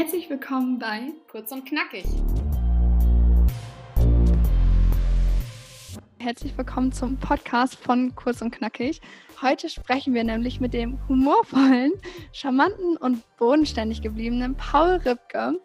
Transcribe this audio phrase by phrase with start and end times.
[0.00, 2.04] Herzlich willkommen bei Kurz und Knackig.
[6.20, 9.00] Herzlich willkommen zum Podcast von Kurz und Knackig.
[9.42, 11.90] Heute sprechen wir nämlich mit dem humorvollen,
[12.30, 15.58] charmanten und bodenständig gebliebenen Paul Ripke.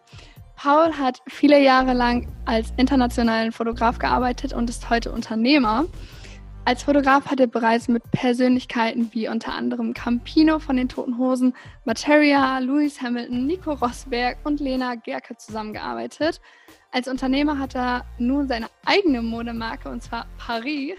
[0.55, 5.85] Paul hat viele Jahre lang als internationalen Fotograf gearbeitet und ist heute Unternehmer.
[6.65, 11.53] Als Fotograf hat er bereits mit Persönlichkeiten wie unter anderem Campino von den Toten Hosen,
[11.83, 16.39] Materia, Lewis Hamilton, Nico Rosberg und Lena Gerke zusammengearbeitet.
[16.91, 20.93] Als Unternehmer hat er nun seine eigene Modemarke und zwar Paris,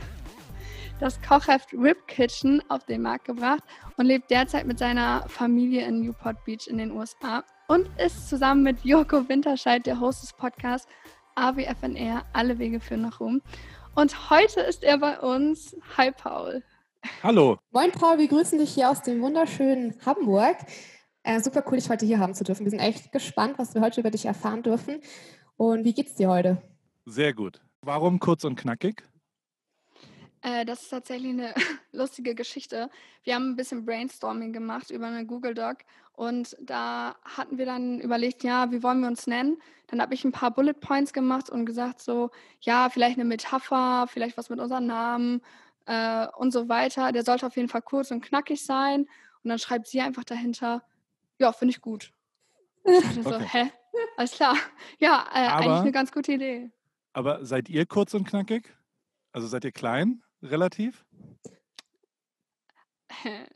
[1.01, 3.62] das Kochheft Rip Kitchen auf den Markt gebracht
[3.96, 8.65] und lebt derzeit mit seiner Familie in Newport Beach in den USA und ist zusammen
[8.65, 10.87] mit Joko Winterscheid der Host des Podcasts
[11.37, 13.41] AWFNR Alle Wege führen nach Rom.
[13.95, 15.77] Und heute ist er bei uns.
[15.97, 16.65] Hi, Paul.
[17.23, 17.59] Hallo.
[17.71, 18.19] Moin, Paul.
[18.19, 20.57] Wir grüßen dich hier aus dem wunderschönen Hamburg.
[21.23, 22.65] Äh, super cool, dich heute hier haben zu dürfen.
[22.65, 25.01] Wir sind echt gespannt, was wir heute über dich erfahren dürfen.
[25.57, 26.60] Und wie geht's dir heute?
[27.07, 27.60] Sehr gut.
[27.83, 29.05] Warum kurz und knackig?
[30.45, 31.54] Äh, das ist tatsächlich eine
[31.92, 32.90] lustige Geschichte.
[33.23, 35.78] Wir haben ein bisschen Brainstorming gemacht über eine Google Doc
[36.12, 39.56] und da hatten wir dann überlegt, ja, wie wollen wir uns nennen?
[39.87, 44.06] Dann habe ich ein paar Bullet Points gemacht und gesagt, so, ja, vielleicht eine Metapher,
[44.06, 45.40] vielleicht was mit unserem Namen
[45.87, 47.10] äh, und so weiter.
[47.12, 49.06] Der sollte auf jeden Fall kurz und knackig sein.
[49.42, 50.84] Und dann schreibt sie einfach dahinter,
[51.38, 52.12] ja, finde ich gut.
[52.84, 53.48] Ich dachte so, okay.
[53.50, 53.72] hä?
[54.18, 54.56] Alles klar.
[54.98, 56.70] Ja, äh, aber, eigentlich eine ganz gute Idee.
[57.15, 58.76] Aber seid ihr kurz und knackig?
[59.32, 60.22] Also seid ihr klein?
[60.45, 61.04] Relativ?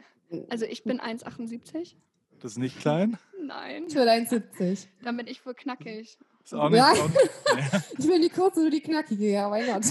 [0.50, 1.94] Also ich bin 1,78.
[2.40, 3.16] Das ist nicht klein?
[3.42, 3.86] Nein.
[3.88, 4.86] Ich bin 1,70.
[5.02, 6.18] Dann bin ich wohl knackig.
[6.44, 6.92] Ist auch nicht, ja.
[6.92, 7.08] auch
[7.56, 7.98] nicht.
[7.98, 9.84] ich bin die kurze und die knackige, ja, mein Gott.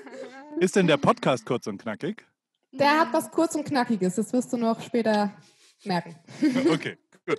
[0.60, 2.26] Ist denn der Podcast kurz und knackig?
[2.72, 5.36] Der hat was kurz und knackiges, das wirst du noch später
[5.84, 6.16] merken.
[6.70, 6.96] Okay.
[7.26, 7.38] Gut.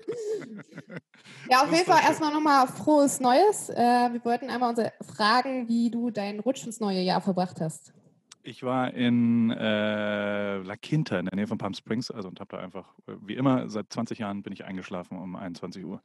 [1.49, 3.69] Ja, auf jeden Fall erstmal nochmal frohes Neues.
[3.69, 3.75] Äh,
[4.13, 7.93] wir wollten einmal unsere fragen, wie du deinen Rutsch ins neue Jahr verbracht hast.
[8.45, 12.57] Ich war in äh, La Quinta in der Nähe von Palm Springs also, und habe
[12.57, 16.01] da einfach, äh, wie immer, seit 20 Jahren bin ich eingeschlafen um 21 Uhr.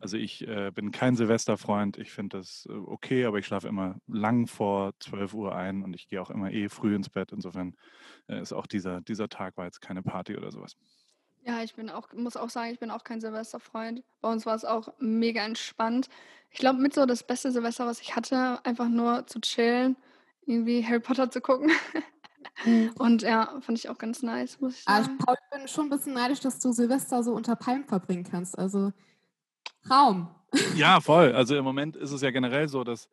[0.00, 4.00] Also ich äh, bin kein Silvesterfreund, ich finde das äh, okay, aber ich schlafe immer
[4.08, 7.30] lang vor 12 Uhr ein und ich gehe auch immer eh früh ins Bett.
[7.30, 7.76] Insofern
[8.28, 10.76] äh, ist auch dieser, dieser Tag war jetzt keine Party oder sowas.
[11.44, 14.02] Ja, ich bin auch, muss auch sagen, ich bin auch kein Silvesterfreund.
[14.20, 16.08] Bei uns war es auch mega entspannt.
[16.50, 19.96] Ich glaube, mit so das beste Silvester, was ich hatte, einfach nur zu chillen
[20.48, 21.70] irgendwie Harry Potter zu gucken.
[22.64, 22.90] Mhm.
[22.98, 25.16] Und ja, fand ich auch ganz nice, muss ich ah, sagen.
[25.18, 28.24] ich, Paul, ich bin schon ein bisschen neidisch, dass du Silvester so unter Palmen verbringen
[28.28, 28.58] kannst.
[28.58, 28.92] Also
[29.86, 30.28] Traum.
[30.76, 31.32] Ja, voll.
[31.32, 33.08] Also im Moment ist es ja generell so, dass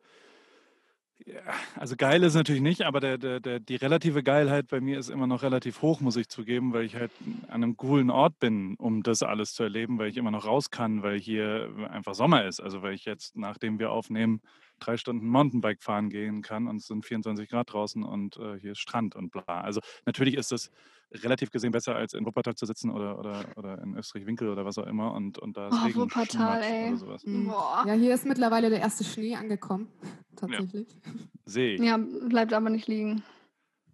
[1.24, 1.40] ja,
[1.74, 5.08] also geil ist natürlich nicht, aber der, der, der, die relative Geilheit bei mir ist
[5.08, 7.10] immer noch relativ hoch, muss ich zugeben, weil ich halt
[7.48, 10.70] an einem coolen Ort bin, um das alles zu erleben, weil ich immer noch raus
[10.70, 12.60] kann, weil hier einfach Sommer ist.
[12.60, 14.42] Also weil ich jetzt, nachdem wir aufnehmen,
[14.78, 18.72] drei Stunden Mountainbike fahren gehen kann und es sind 24 Grad draußen und äh, hier
[18.72, 19.44] ist Strand und bla.
[19.46, 20.70] Also natürlich ist das
[21.12, 24.78] relativ gesehen besser, als in Wuppertal zu sitzen oder, oder, oder in Österreich-Winkel oder was
[24.78, 26.88] auch immer und, und da ist oh, Wuppertal, ey.
[26.88, 27.24] oder sowas.
[27.24, 27.52] Mhm.
[27.86, 29.88] Ja, hier ist mittlerweile der erste Schnee angekommen,
[30.36, 30.88] tatsächlich.
[30.88, 31.12] Ja.
[31.44, 31.76] See.
[31.76, 33.22] Ja, bleibt aber nicht liegen.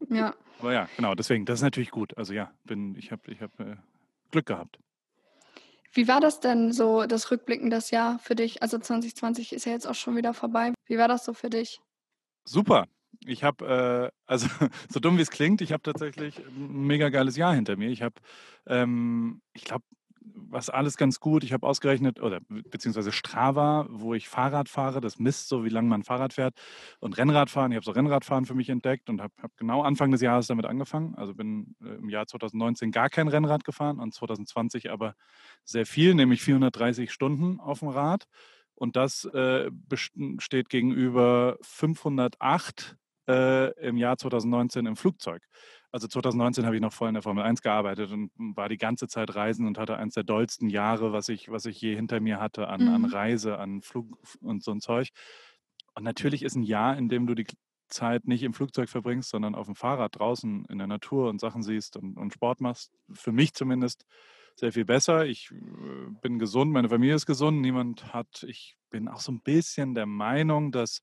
[0.09, 0.35] Ja.
[0.59, 2.17] Aber ja, genau, deswegen, das ist natürlich gut.
[2.17, 3.77] Also ja, bin, ich habe ich hab, äh,
[4.31, 4.79] Glück gehabt.
[5.93, 8.63] Wie war das denn so, das Rückblicken das Jahr für dich?
[8.63, 10.73] Also 2020 ist ja jetzt auch schon wieder vorbei.
[10.87, 11.81] Wie war das so für dich?
[12.45, 12.87] Super.
[13.27, 14.49] Ich habe, äh, also
[14.89, 17.91] so dumm wie es klingt, ich habe tatsächlich ein mega geiles Jahr hinter mir.
[17.91, 18.15] Ich habe,
[18.67, 19.85] ähm, ich glaube,
[20.25, 21.45] was alles ganz gut.
[21.45, 25.89] Ich habe ausgerechnet, oder beziehungsweise Strava, wo ich Fahrrad fahre, das misst so, wie lange
[25.89, 26.55] man Fahrrad fährt
[27.01, 27.73] und Rennradfahren.
[27.73, 30.67] Ich habe so Rennradfahren für mich entdeckt und habe hab genau Anfang des Jahres damit
[30.67, 31.15] angefangen.
[31.15, 35.15] Also bin äh, im Jahr 2019 gar kein Rennrad gefahren und 2020 aber
[35.65, 38.27] sehr viel, nämlich 430 Stunden auf dem Rad.
[38.75, 39.71] Und das äh,
[40.39, 42.97] steht gegenüber 508
[43.33, 45.43] äh, im Jahr 2019 im Flugzeug.
[45.91, 49.09] Also 2019 habe ich noch voll in der Formel 1 gearbeitet und war die ganze
[49.09, 52.41] Zeit reisen und hatte eines der dollsten Jahre, was ich, was ich je hinter mir
[52.41, 52.95] hatte an, mhm.
[52.95, 54.07] an Reise, an Flug
[54.41, 55.09] und so ein Zeug.
[55.95, 57.47] Und natürlich ist ein Jahr, in dem du die
[57.89, 61.63] Zeit nicht im Flugzeug verbringst, sondern auf dem Fahrrad draußen in der Natur und Sachen
[61.63, 64.07] siehst und, und Sport machst, für mich zumindest
[64.57, 65.27] sehr viel besser.
[65.27, 69.41] Ich äh, bin gesund, meine Familie ist gesund, niemand hat, ich bin auch so ein
[69.41, 71.03] bisschen der Meinung, dass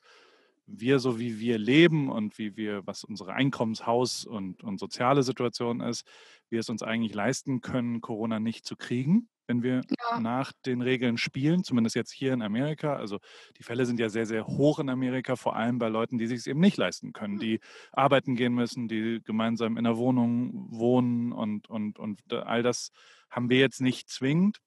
[0.71, 5.81] wir, so wie wir leben und wie wir, was unsere Einkommenshaus und, und soziale Situation
[5.81, 6.06] ist,
[6.50, 9.81] wir es uns eigentlich leisten können, Corona nicht zu kriegen, wenn wir
[10.12, 10.19] ja.
[10.19, 12.95] nach den Regeln spielen, zumindest jetzt hier in Amerika.
[12.95, 13.19] Also
[13.57, 16.39] die Fälle sind ja sehr, sehr hoch in Amerika, vor allem bei Leuten, die sich
[16.39, 17.39] es eben nicht leisten können, hm.
[17.39, 17.60] die
[17.92, 22.92] arbeiten gehen müssen, die gemeinsam in einer Wohnung wohnen und, und, und all das
[23.30, 24.60] haben wir jetzt nicht zwingend.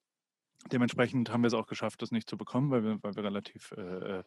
[0.71, 3.73] Dementsprechend haben wir es auch geschafft, das nicht zu bekommen, weil wir, weil wir relativ
[3.77, 4.23] äh, äh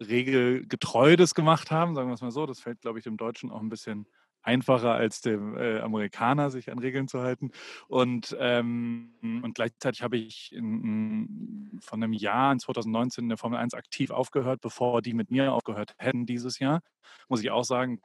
[0.00, 2.46] regelgetreu das gemacht haben, sagen wir es mal so.
[2.46, 4.06] Das fällt, glaube ich, dem Deutschen auch ein bisschen
[4.42, 7.50] einfacher als dem äh, Amerikaner, sich an Regeln zu halten.
[7.86, 9.12] Und, ähm,
[9.42, 13.74] und gleichzeitig habe ich in, in, von einem Jahr in 2019 in der Formel 1
[13.74, 16.80] aktiv aufgehört, bevor die mit mir aufgehört hätten dieses Jahr.
[17.28, 18.00] Muss ich auch sagen,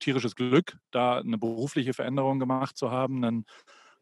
[0.00, 3.46] tierisches Glück, da eine berufliche Veränderung gemacht zu haben, einen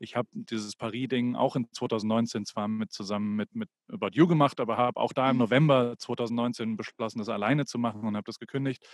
[0.04, 4.60] ich habe dieses Paris-Ding auch in 2019 zwar mit zusammen mit, mit About You gemacht,
[4.60, 5.42] aber habe auch da im mhm.
[5.42, 8.86] November 2019 beschlossen, das alleine zu machen und habe das gekündigt,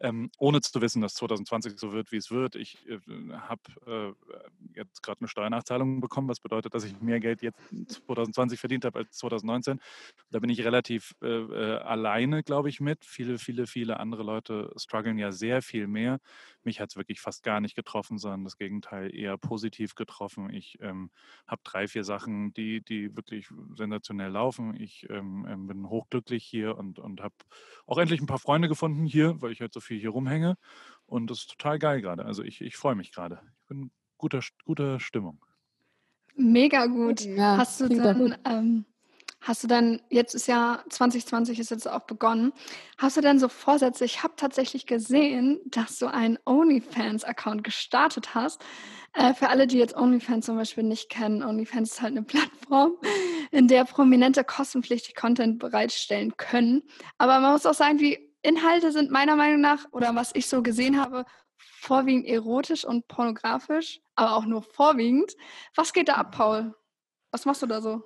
[0.00, 2.56] ähm, ohne zu wissen, dass 2020 so wird, wie es wird.
[2.56, 2.98] Ich äh,
[3.32, 4.12] habe äh,
[4.74, 7.58] jetzt gerade eine Steuernachzahlung bekommen, was bedeutet, dass ich mehr Geld jetzt
[7.88, 9.80] 2020 verdient habe als 2019.
[10.30, 13.04] Da bin ich relativ äh, äh, alleine, glaube ich, mit.
[13.04, 16.18] Viele, viele, viele andere Leute strugglen ja sehr viel mehr.
[16.62, 20.50] Mich hat es wirklich fast gar nicht getroffen, sondern das Gegenteil eher positiv getroffen.
[20.54, 21.10] Ich ähm,
[21.46, 24.74] habe drei, vier Sachen, die, die wirklich sensationell laufen.
[24.80, 27.34] Ich ähm, ähm, bin hochglücklich hier und, und habe
[27.86, 30.56] auch endlich ein paar Freunde gefunden hier, weil ich halt so viel hier rumhänge.
[31.06, 32.24] Und das ist total geil gerade.
[32.24, 33.40] Also ich, ich freue mich gerade.
[33.60, 35.44] Ich bin guter, guter Stimmung.
[36.36, 37.20] Mega gut.
[37.20, 38.84] Ja, Hast du dann ähm,
[39.44, 42.54] Hast du dann, jetzt ist ja 2020 ist jetzt auch begonnen,
[42.96, 44.06] hast du denn so Vorsätze?
[44.06, 48.64] Ich habe tatsächlich gesehen, dass du einen OnlyFans-Account gestartet hast.
[49.14, 52.96] Äh, für alle, die jetzt OnlyFans zum Beispiel nicht kennen, OnlyFans ist halt eine Plattform,
[53.50, 56.82] in der Prominente kostenpflichtig Content bereitstellen können.
[57.18, 60.62] Aber man muss auch sagen, die Inhalte sind meiner Meinung nach, oder was ich so
[60.62, 61.24] gesehen habe,
[61.56, 65.32] vorwiegend erotisch und pornografisch, aber auch nur vorwiegend.
[65.74, 66.74] Was geht da ab, Paul?
[67.30, 68.02] Was machst du da so?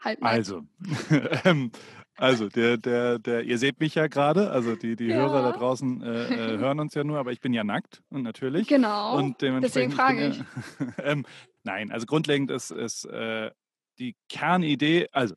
[0.00, 0.62] Halt also,
[1.44, 1.70] ähm,
[2.16, 5.16] also der, der, der, ihr seht mich ja gerade, also die, die ja.
[5.16, 8.22] Hörer da draußen äh, äh, hören uns ja nur, aber ich bin ja nackt und
[8.22, 8.68] natürlich.
[8.68, 9.16] Genau.
[9.16, 10.42] Und deswegen frage ich.
[10.98, 11.24] ähm,
[11.62, 13.50] nein, also grundlegend ist, ist äh,
[13.98, 15.34] die Kernidee, also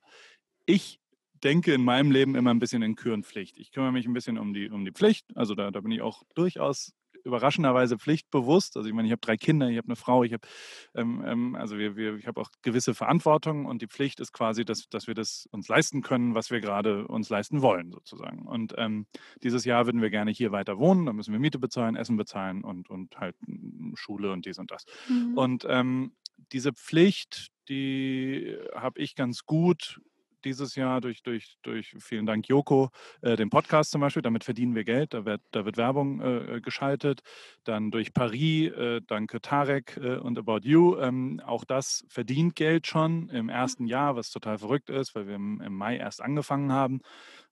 [0.65, 0.99] ich
[1.43, 3.57] denke in meinem Leben immer ein bisschen in Kür und Pflicht.
[3.57, 6.01] Ich kümmere mich ein bisschen um die, um die Pflicht, also da, da bin ich
[6.01, 6.93] auch durchaus
[7.25, 8.77] überraschenderweise pflichtbewusst.
[8.77, 10.47] Also ich meine, ich habe drei Kinder, ich habe eine Frau, ich habe
[10.93, 14.65] ähm, ähm, also wir, wir, ich habe auch gewisse Verantwortung und die Pflicht ist quasi,
[14.65, 18.45] dass, dass wir das uns leisten können, was wir gerade uns leisten wollen, sozusagen.
[18.47, 19.07] Und ähm,
[19.43, 22.63] dieses Jahr würden wir gerne hier weiter wohnen, da müssen wir Miete bezahlen, Essen bezahlen
[22.63, 24.85] und, und halt hm, Schule und dies und das.
[25.09, 25.37] Mhm.
[25.37, 26.13] Und ähm,
[26.51, 29.99] diese Pflicht, die habe ich ganz gut
[30.45, 32.89] dieses Jahr durch, durch, durch vielen Dank Joko,
[33.21, 34.21] äh, den Podcast zum Beispiel.
[34.21, 37.21] Damit verdienen wir Geld, da wird, da wird Werbung äh, geschaltet.
[37.63, 40.97] Dann durch Paris, äh, danke Tarek äh, und About You.
[40.99, 45.35] Ähm, auch das verdient Geld schon im ersten Jahr, was total verrückt ist, weil wir
[45.35, 47.01] im, im Mai erst angefangen haben.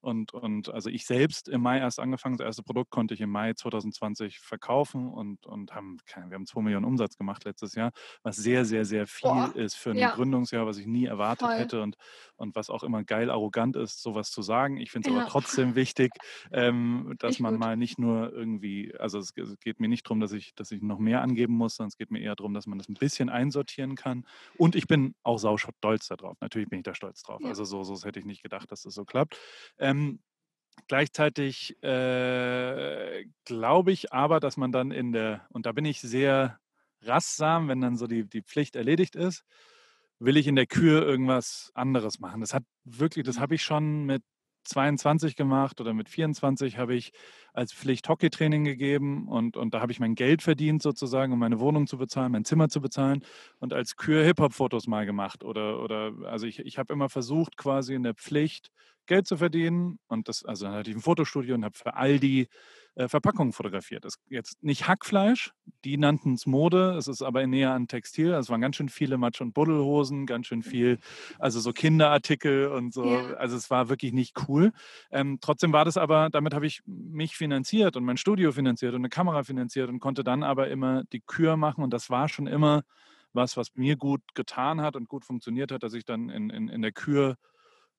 [0.03, 3.29] Und, und also ich selbst im Mai erst angefangen, das erste Produkt konnte ich im
[3.29, 5.97] Mai 2020 verkaufen und, und haben,
[6.27, 9.75] wir haben 2 Millionen Umsatz gemacht letztes Jahr, was sehr, sehr, sehr viel Boah, ist
[9.75, 10.11] für ein ja.
[10.11, 11.57] Gründungsjahr, was ich nie erwartet Voll.
[11.57, 11.95] hätte und,
[12.35, 14.75] und was auch immer geil arrogant ist, sowas zu sagen.
[14.75, 15.21] Ich finde es ja.
[15.21, 16.11] aber trotzdem wichtig,
[16.51, 17.61] ähm, dass ich man gut.
[17.61, 20.81] mal nicht nur irgendwie, also es, es, geht mir nicht darum, dass ich, dass ich
[20.81, 23.29] noch mehr angeben muss, sondern es geht mir eher darum, dass man das ein bisschen
[23.29, 24.25] einsortieren kann.
[24.57, 26.35] Und ich bin auch sau stolz darauf.
[26.41, 27.39] Natürlich bin ich da stolz drauf.
[27.41, 27.47] Ja.
[27.47, 29.39] Also so, so hätte ich nicht gedacht, dass das so klappt.
[29.79, 30.19] Ähm, ähm,
[30.87, 36.59] gleichzeitig äh, glaube ich aber, dass man dann in der, und da bin ich sehr
[37.01, 39.43] rassam, wenn dann so die, die Pflicht erledigt ist,
[40.19, 42.41] will ich in der Kür irgendwas anderes machen.
[42.41, 43.41] Das hat wirklich, das mhm.
[43.41, 44.23] habe ich schon mit
[44.63, 47.11] 22 gemacht oder mit 24 habe ich
[47.53, 51.59] als Pflicht Hockeytraining gegeben und, und da habe ich mein Geld verdient sozusagen, um meine
[51.59, 53.23] Wohnung zu bezahlen, mein Zimmer zu bezahlen
[53.59, 57.93] und als Kür Hip-Hop-Fotos mal gemacht oder, oder also ich, ich habe immer versucht quasi
[57.93, 58.71] in der Pflicht
[59.05, 62.19] Geld zu verdienen und das, also dann hatte ich ein Fotostudio und habe für all
[62.19, 62.47] die
[62.95, 64.05] äh, Verpackungen fotografiert.
[64.05, 65.51] Das ist jetzt nicht Hackfleisch,
[65.83, 68.33] die nannten es Mode, es ist aber näher an Textil.
[68.33, 70.99] Also es waren ganz schön viele Matsch- und Buddelhosen, ganz schön viel,
[71.39, 73.05] also so Kinderartikel und so.
[73.05, 73.33] Ja.
[73.33, 74.71] Also es war wirklich nicht cool.
[75.11, 79.01] Ähm, trotzdem war das aber, damit habe ich mich finanziert und mein Studio finanziert und
[79.01, 82.45] eine Kamera finanziert und konnte dann aber immer die Kür machen und das war schon
[82.45, 82.83] immer
[83.33, 86.69] was, was mir gut getan hat und gut funktioniert hat, dass ich dann in, in,
[86.69, 87.37] in der Kür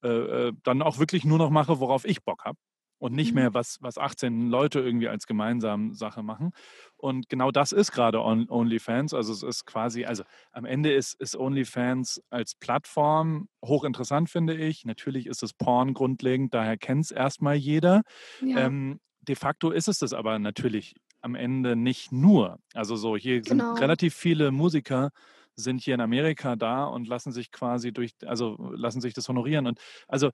[0.05, 2.59] äh, äh dann auch wirklich nur noch mache, worauf ich Bock habe
[3.05, 3.41] und nicht mhm.
[3.41, 6.53] mehr, was, was 18 Leute irgendwie als gemeinsame Sache machen.
[6.97, 9.13] Und genau das ist gerade OnlyFans.
[9.13, 14.87] Also es ist quasi, also am Ende ist, ist OnlyFans als Plattform hochinteressant, finde ich.
[14.87, 18.05] Natürlich ist es Porn grundlegend, daher kennt es erstmal jeder.
[18.41, 18.61] Ja.
[18.61, 22.59] Ähm, de facto ist es das aber natürlich am Ende nicht nur.
[22.73, 23.75] Also so, hier genau.
[23.75, 25.11] sind relativ viele Musiker,
[25.57, 29.67] sind hier in Amerika da und lassen sich quasi durch, also lassen sich das honorieren.
[29.67, 30.31] Und also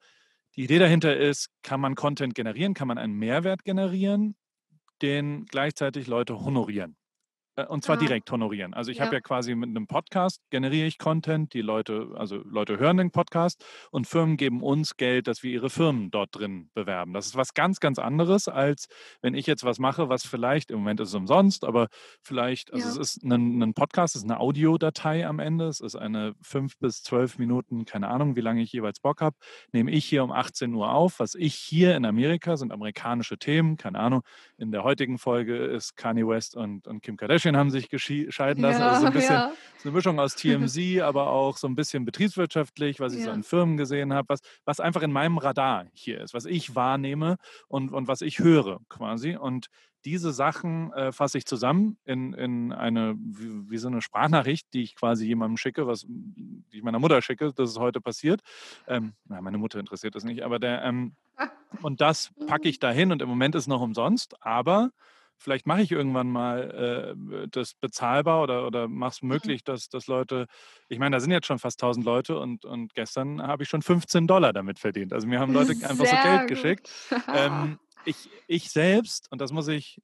[0.56, 4.36] die Idee dahinter ist, kann man Content generieren, kann man einen Mehrwert generieren,
[5.02, 6.96] den gleichzeitig Leute honorieren.
[7.60, 7.98] Äh, und zwar Ah.
[8.00, 8.74] direkt honorieren.
[8.74, 9.18] Also ich habe Ja.
[9.18, 13.64] ja quasi mit einem Podcast generiere ich Content, die Leute, also Leute hören den Podcast
[13.90, 17.12] und Firmen geben uns Geld, dass wir ihre Firmen dort drin bewerben.
[17.12, 18.88] Das ist was ganz, ganz anderes, als
[19.22, 21.88] wenn ich jetzt was mache, was vielleicht, im Moment ist es umsonst, aber
[22.22, 22.90] vielleicht, also Ja.
[22.92, 26.78] es ist ein, ein Podcast, es ist eine Audiodatei am Ende, es ist eine fünf
[26.78, 29.36] bis zwölf Minuten, keine Ahnung, wie lange ich jeweils Bock habe,
[29.72, 31.18] nehme ich hier um 18 Uhr auf.
[31.20, 34.22] Was ich hier in Amerika sind amerikanische Themen, keine Ahnung.
[34.58, 38.82] In der heutigen Folge ist Kanye West und, und Kim Kardashian haben sich scheiden lassen.
[38.82, 39.52] also so ein bisschen ja.
[39.78, 43.34] so eine Mischung aus TMZ, aber auch so ein bisschen betriebswirtschaftlich, was ich so Ja.
[43.34, 47.36] in Firmen gesehen habe, was, was einfach in meinem Radar hier ist, was ich wahrnehme
[47.68, 49.36] und, und was ich höre quasi.
[49.36, 49.66] Und
[50.04, 54.82] diese Sachen äh, fasse ich zusammen in, in eine, wie, wie so eine Sprachnachricht, die
[54.82, 58.40] ich quasi jemandem schicke, was die ich meiner Mutter schicke, dass es heute passiert.
[58.86, 61.14] Ähm, na, meine Mutter interessiert das nicht, aber der, ähm,
[61.82, 64.90] und das packe ich dahin und im Moment ist noch umsonst, aber
[65.40, 70.06] vielleicht mache ich irgendwann mal äh, das bezahlbar oder, oder mache es möglich, dass, dass
[70.06, 70.46] Leute,
[70.88, 73.82] ich meine, da sind jetzt schon fast 1000 Leute und, und gestern habe ich schon
[73.82, 75.12] 15 Dollar damit verdient.
[75.12, 76.48] Also mir haben Leute einfach so Geld gut.
[76.48, 76.90] geschickt.
[77.34, 80.00] Ähm, ich, ich selbst, und das muss ich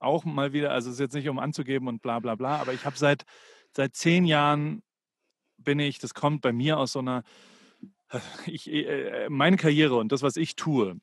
[0.00, 2.74] auch mal wieder, also es ist jetzt nicht um anzugeben und bla bla bla, aber
[2.74, 3.24] ich habe seit,
[3.72, 4.82] seit zehn Jahren
[5.56, 7.22] bin ich, das kommt bei mir aus so einer,
[8.46, 10.96] ich, äh, meine Karriere und das, was ich tue,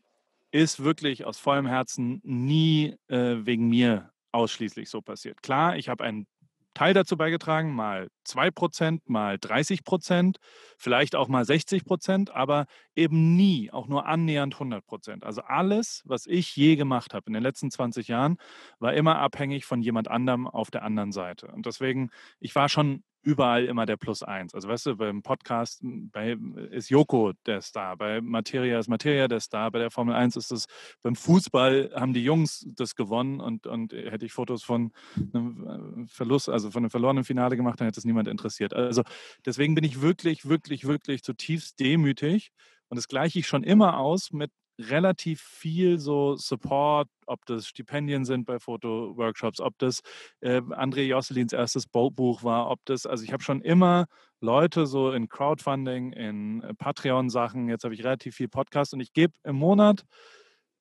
[0.51, 5.41] ist wirklich aus vollem Herzen nie äh, wegen mir ausschließlich so passiert.
[5.41, 6.25] Klar, ich habe einen
[6.73, 10.37] Teil dazu beigetragen, mal 2%, mal 30%,
[10.77, 12.65] vielleicht auch mal 60%, aber
[12.95, 15.23] eben nie, auch nur annähernd 100%.
[15.23, 18.37] Also alles, was ich je gemacht habe in den letzten 20 Jahren,
[18.79, 21.47] war immer abhängig von jemand anderem auf der anderen Seite.
[21.47, 24.53] Und deswegen, ich war schon überall immer der Plus eins.
[24.53, 26.37] Also weißt du, beim Podcast bei,
[26.71, 30.51] ist Joko der Star, bei Materia ist Materia der Star, bei der Formel 1 ist
[30.51, 30.65] es,
[31.01, 34.91] beim Fußball haben die Jungs das gewonnen und, und hätte ich Fotos von
[35.33, 38.73] einem Verlust, also von einem verlorenen Finale gemacht, dann hätte es niemand interessiert.
[38.73, 39.03] Also
[39.45, 42.51] deswegen bin ich wirklich, wirklich, wirklich zutiefst demütig
[42.89, 44.51] und das gleiche ich schon immer aus mit
[44.89, 50.01] relativ viel so Support, ob das Stipendien sind bei Fotoworkshops, ob das
[50.41, 54.07] äh, André Josselins erstes Buch war, ob das, also ich habe schon immer
[54.39, 59.13] Leute so in Crowdfunding, in äh, Patreon-Sachen, jetzt habe ich relativ viel Podcast und ich
[59.13, 60.05] gebe im Monat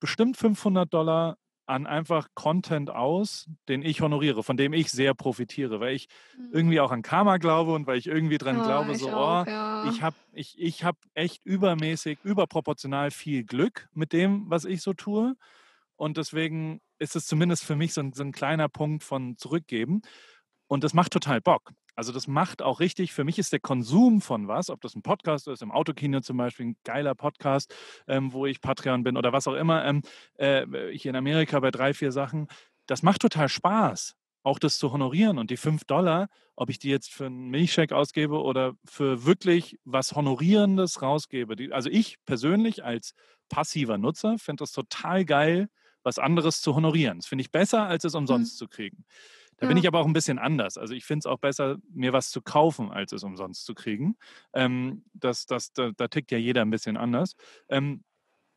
[0.00, 1.36] bestimmt 500 Dollar
[1.70, 6.08] an einfach Content aus, den ich honoriere, von dem ich sehr profitiere, weil ich
[6.52, 9.46] irgendwie auch an Karma glaube und weil ich irgendwie dran Ja, glaube, ich so, auch,
[9.46, 9.88] oh, ja.
[9.88, 14.92] ich habe ich, ich hab echt übermäßig, überproportional viel Glück mit dem, was ich so
[14.92, 15.36] tue.
[15.96, 20.02] Und deswegen ist es zumindest für mich so ein, so ein kleiner Punkt von Zurückgeben.
[20.66, 21.72] Und das macht total Bock.
[21.94, 25.02] Also das macht auch richtig, für mich ist der Konsum von was, ob das ein
[25.02, 27.74] Podcast ist, im Autokino zum Beispiel, ein geiler Podcast,
[28.06, 30.02] ähm, wo ich Patreon bin oder was auch immer, ähm,
[30.34, 32.48] äh, hier in Amerika bei drei, vier Sachen,
[32.86, 35.38] das macht total Spaß, auch das zu honorieren.
[35.38, 39.78] Und die fünf Dollar, ob ich die jetzt für einen Milchshake ausgebe oder für wirklich
[39.84, 41.56] was Honorierendes rausgebe.
[41.56, 43.14] Die, also ich persönlich als
[43.48, 45.68] passiver Nutzer finde das total geil,
[46.02, 47.18] was anderes zu honorieren.
[47.18, 49.04] Das finde ich besser, als es umsonst zu kriegen.
[49.60, 49.82] Da bin Ja.
[49.82, 50.78] ich aber auch ein bisschen anders.
[50.78, 54.16] Also ich finde es auch besser, mir was zu kaufen, als es umsonst zu kriegen.
[54.54, 57.34] Ähm, das, das, da, da tickt ja jeder ein bisschen anders.
[57.68, 58.02] Ähm,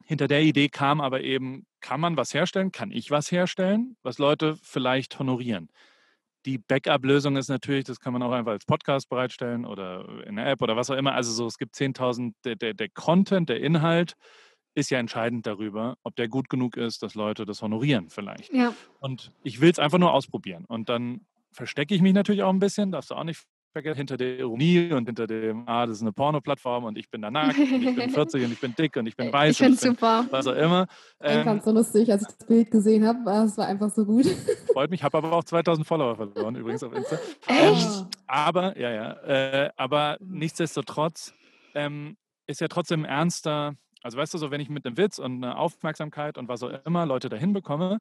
[0.05, 2.71] hinter der Idee kam aber eben, kann man was herstellen?
[2.71, 5.69] Kann ich was herstellen, was Leute vielleicht honorieren?
[6.45, 10.47] Die Backup-Lösung ist natürlich, das kann man auch einfach als Podcast bereitstellen oder in der
[10.47, 11.13] App oder was auch immer.
[11.13, 14.15] Also so, es gibt 10.000, der, der, der Content, der Inhalt
[14.75, 18.53] ist ja entscheidend darüber, ob der gut genug ist, dass Leute das honorieren vielleicht.
[18.53, 20.65] Ja, Und ich will es einfach nur ausprobieren.
[20.65, 24.17] Und dann verstecke ich mich natürlich auch ein bisschen, darfst du auch nicht vergessen, hinter
[24.17, 27.57] der Ironie und hinter dem, ah, das ist eine Porno-Plattform und ich bin da nackt
[27.57, 30.25] und ich bin 40 und ich bin dick und ich bin weiß ich finde super.
[30.29, 30.87] was auch immer.
[31.19, 33.19] Ich Ähm, fand es so lustig, als ich das Bild gesehen habe.
[33.45, 34.25] Es war einfach so gut.
[34.73, 37.17] freut mich, habe aber auch 2000 Follower verloren, übrigens auf Insta.
[37.47, 37.87] Echt?
[37.99, 41.33] Ähm, aber, ja, ja, äh, aber nichtsdestotrotz
[41.73, 42.15] ähm,
[42.45, 45.57] ist ja trotzdem ernster, also weißt du, so wenn ich mit einem Witz und einer
[45.57, 47.99] Aufmerksamkeit und was auch immer Leute dahin bekomme,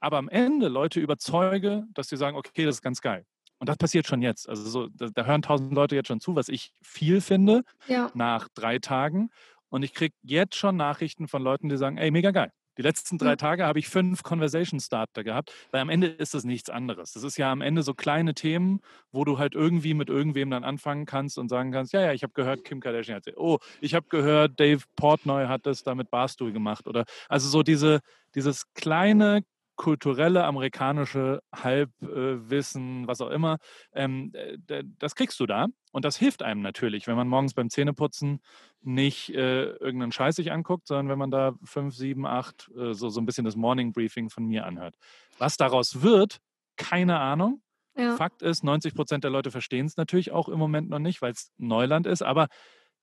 [0.00, 3.24] aber am Ende Leute überzeuge, dass sie sagen, okay, das ist ganz geil.
[3.58, 4.48] Und das passiert schon jetzt.
[4.48, 8.10] Also so, da, da hören tausend Leute jetzt schon zu, was ich viel finde Ja,
[8.14, 9.30] nach drei Tagen.
[9.70, 12.50] Und ich kriege jetzt schon Nachrichten von Leuten, die sagen, ey, mega geil.
[12.76, 13.36] Die letzten drei.
[13.36, 17.12] Tage habe ich fünf Conversation Starter gehabt, weil am Ende ist das nichts anderes.
[17.12, 18.80] Das ist ja am Ende so kleine Themen,
[19.12, 22.22] wo du halt irgendwie mit irgendwem dann anfangen kannst und sagen kannst, ja, ja, ich
[22.22, 26.10] habe gehört, Kim Kardashian hat, oh, ich habe gehört, Dave Portnoy hat das da mit
[26.10, 28.00] Barstool gemacht oder also so diese,
[28.34, 29.44] dieses kleine
[29.76, 33.58] kulturelle amerikanische Halbwissen, was auch immer,
[33.92, 37.70] ähm, äh, das kriegst du da und das hilft einem natürlich, wenn man morgens beim
[37.70, 38.40] Zähneputzen
[38.82, 43.08] nicht äh, irgendeinen Scheiß sich anguckt, sondern wenn man da fünf, sieben, acht, äh, so,
[43.08, 44.96] so ein bisschen das Morning Briefing von mir anhört.
[45.38, 46.38] Was daraus wird,
[46.76, 47.60] keine Ahnung.
[47.96, 48.16] Ja.
[48.16, 51.32] Fakt ist, 90 Prozent der Leute verstehen es natürlich auch im Moment noch nicht, weil
[51.32, 52.22] es Neuland ist.
[52.22, 52.48] Aber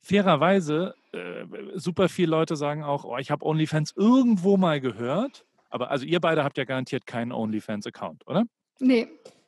[0.02, 5.46] fairerweise, äh, super viele Leute sagen auch, oh, ich habe OnlyFans irgendwo mal gehört.
[5.72, 8.46] Aber also ihr beide habt ja garantiert keinen OnlyFans-Account, oder?
[8.80, 9.08] Nee.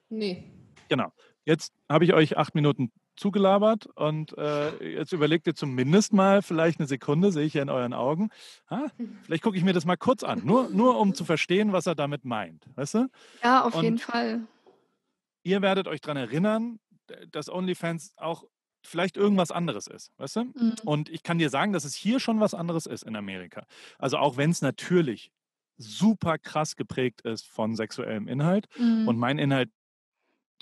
[0.09, 0.43] Nee.
[0.89, 1.11] Genau.
[1.45, 6.79] Jetzt habe ich euch acht Minuten zugelabert und äh, jetzt überlegt ihr zumindest mal vielleicht
[6.79, 8.29] eine Sekunde, sehe ich ja in euren Augen.
[8.69, 8.87] Ha,
[9.23, 11.95] vielleicht gucke ich mir das mal kurz an, nur, nur um zu verstehen, was er
[11.95, 12.65] damit meint.
[12.75, 13.09] Weißt du?
[13.43, 14.47] Ja, auf und jeden Fall.
[15.43, 16.79] Ihr werdet euch daran erinnern,
[17.29, 18.45] dass OnlyFans auch
[18.85, 20.43] vielleicht irgendwas anderes ist, weißt du?
[20.45, 20.75] Mhm.
[20.85, 23.65] Und ich kann dir sagen, dass es hier schon was anderes ist in Amerika.
[23.97, 25.31] Also auch wenn es natürlich
[25.77, 29.07] super krass geprägt ist von sexuellem Inhalt mhm.
[29.07, 29.69] und mein Inhalt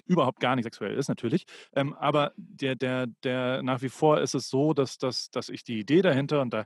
[0.05, 1.45] überhaupt gar nicht sexuell ist, natürlich.
[1.75, 5.63] Ähm, aber der, der, der, nach wie vor ist es so, dass, dass, dass ich
[5.63, 6.65] die Idee dahinter, und da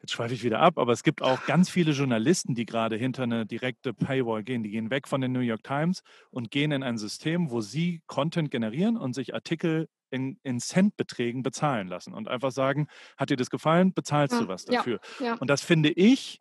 [0.00, 3.22] jetzt schweife ich wieder ab, aber es gibt auch ganz viele Journalisten, die gerade hinter
[3.22, 4.62] eine direkte Paywall gehen.
[4.62, 8.02] Die gehen weg von den New York Times und gehen in ein System, wo sie
[8.06, 13.36] Content generieren und sich Artikel in, in Centbeträgen bezahlen lassen und einfach sagen, hat dir
[13.36, 15.00] das gefallen, bezahlst ja, du was dafür.
[15.18, 15.34] Ja, ja.
[15.34, 16.40] Und das finde ich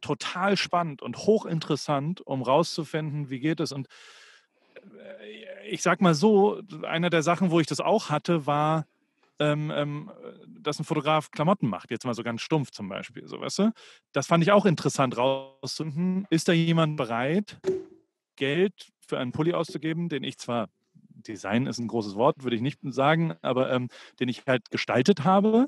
[0.00, 3.72] total spannend und hochinteressant, um rauszufinden, wie geht es.
[3.72, 3.88] Und
[4.76, 8.86] äh, ich sag mal so, eine der Sachen, wo ich das auch hatte, war,
[9.38, 10.10] ähm, ähm,
[10.48, 13.72] dass ein Fotograf Klamotten macht, jetzt mal so ganz stumpf zum Beispiel, so weißt du?
[14.12, 16.26] Das fand ich auch interessant rauszufinden.
[16.30, 17.58] Ist da jemand bereit,
[18.36, 22.62] Geld für einen Pulli auszugeben, den ich zwar, Design ist ein großes Wort, würde ich
[22.62, 23.88] nicht sagen, aber ähm,
[24.20, 25.66] den ich halt gestaltet habe,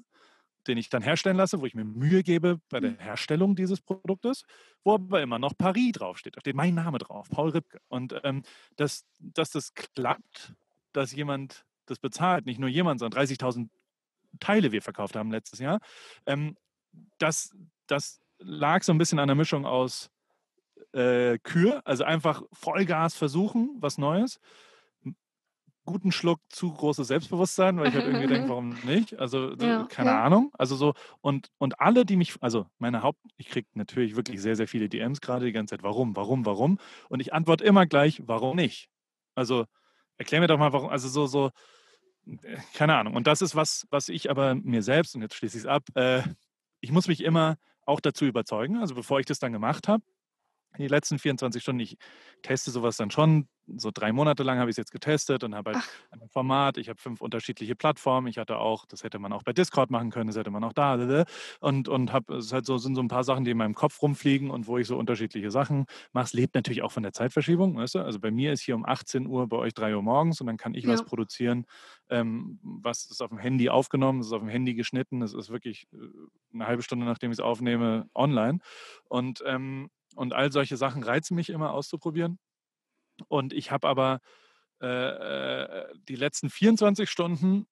[0.69, 2.99] den ich dann herstellen lasse, wo ich mir Mühe gebe bei der mhm.
[2.99, 4.45] Herstellung dieses Produktes,
[4.85, 6.37] wo aber immer noch Paris draufsteht.
[6.37, 7.81] Da steht mein Name drauf, Paul Ripke.
[7.89, 8.43] Und ähm,
[8.77, 10.55] dass, dass das klappt,
[10.93, 13.69] dass jemand das bezahlt, nicht nur jemand, sondern 30.000
[14.41, 15.81] Teile wir verkauft haben letztes Jahr,
[16.27, 16.57] ähm,
[17.19, 17.55] das,
[17.87, 20.11] das lag so ein bisschen an der Mischung aus
[20.93, 24.39] äh, Kür, also einfach Vollgas versuchen, was Neues
[25.89, 29.19] guten Schluck zu großes Selbstbewusstsein, weil ich halt irgendwie denke, warum nicht?
[29.19, 30.25] Also ja, keine ja.
[30.25, 30.53] Ahnung.
[30.59, 34.57] Also so und und alle, die mich, also meine Haupt, ich kriege natürlich wirklich sehr
[34.57, 35.83] sehr viele DMs gerade die ganze Zeit.
[35.83, 36.79] Warum, warum, warum?
[37.09, 38.89] Und ich antworte immer gleich, warum nicht?
[39.35, 39.65] Also
[40.19, 40.91] erklär mir doch mal, warum.
[40.91, 41.51] Also so so
[42.27, 43.17] äh, keine Ahnung.
[43.17, 45.85] Und das ist was, was ich aber mir selbst und jetzt schließe ich es ab.
[45.95, 46.23] Äh,
[46.81, 48.77] ich muss mich immer auch dazu überzeugen.
[48.77, 50.05] Also bevor ich das dann gemacht habe,
[50.77, 51.97] die letzten 24 Stunden, ich
[52.43, 53.49] teste sowas dann schon.
[53.77, 56.13] So drei Monate lang habe ich es jetzt getestet und habe halt Ach.
[56.13, 56.79] ein Format.
[56.79, 58.27] Ich habe fünf unterschiedliche Plattformen.
[58.27, 60.73] Ich hatte auch, das hätte man auch bei Discord machen können, das hätte man auch
[60.73, 61.25] da.
[61.61, 64.01] Und, und habe, es halt so, sind so ein paar Sachen, die in meinem Kopf
[64.01, 66.25] rumfliegen und wo ich so unterschiedliche Sachen mache.
[66.25, 67.99] Es lebt natürlich auch von der Zeitverschiebung, weißt du?
[68.01, 70.57] Also bei mir ist hier um 18 Uhr, bei euch 3 Uhr morgens und dann
[70.57, 70.91] kann ich ja.
[70.91, 71.67] was produzieren,
[72.09, 75.51] ähm, was ist auf dem Handy aufgenommen, es ist auf dem Handy geschnitten, es ist
[75.51, 75.97] wirklich äh,
[76.55, 78.61] eine halbe Stunde, nachdem ich es aufnehme, online.
[79.09, 82.39] Und ähm, und all solche Sachen reizen mich immer auszuprobieren.
[83.29, 84.21] Und ich habe aber
[84.83, 87.67] äh, äh die letzten 24 Stunden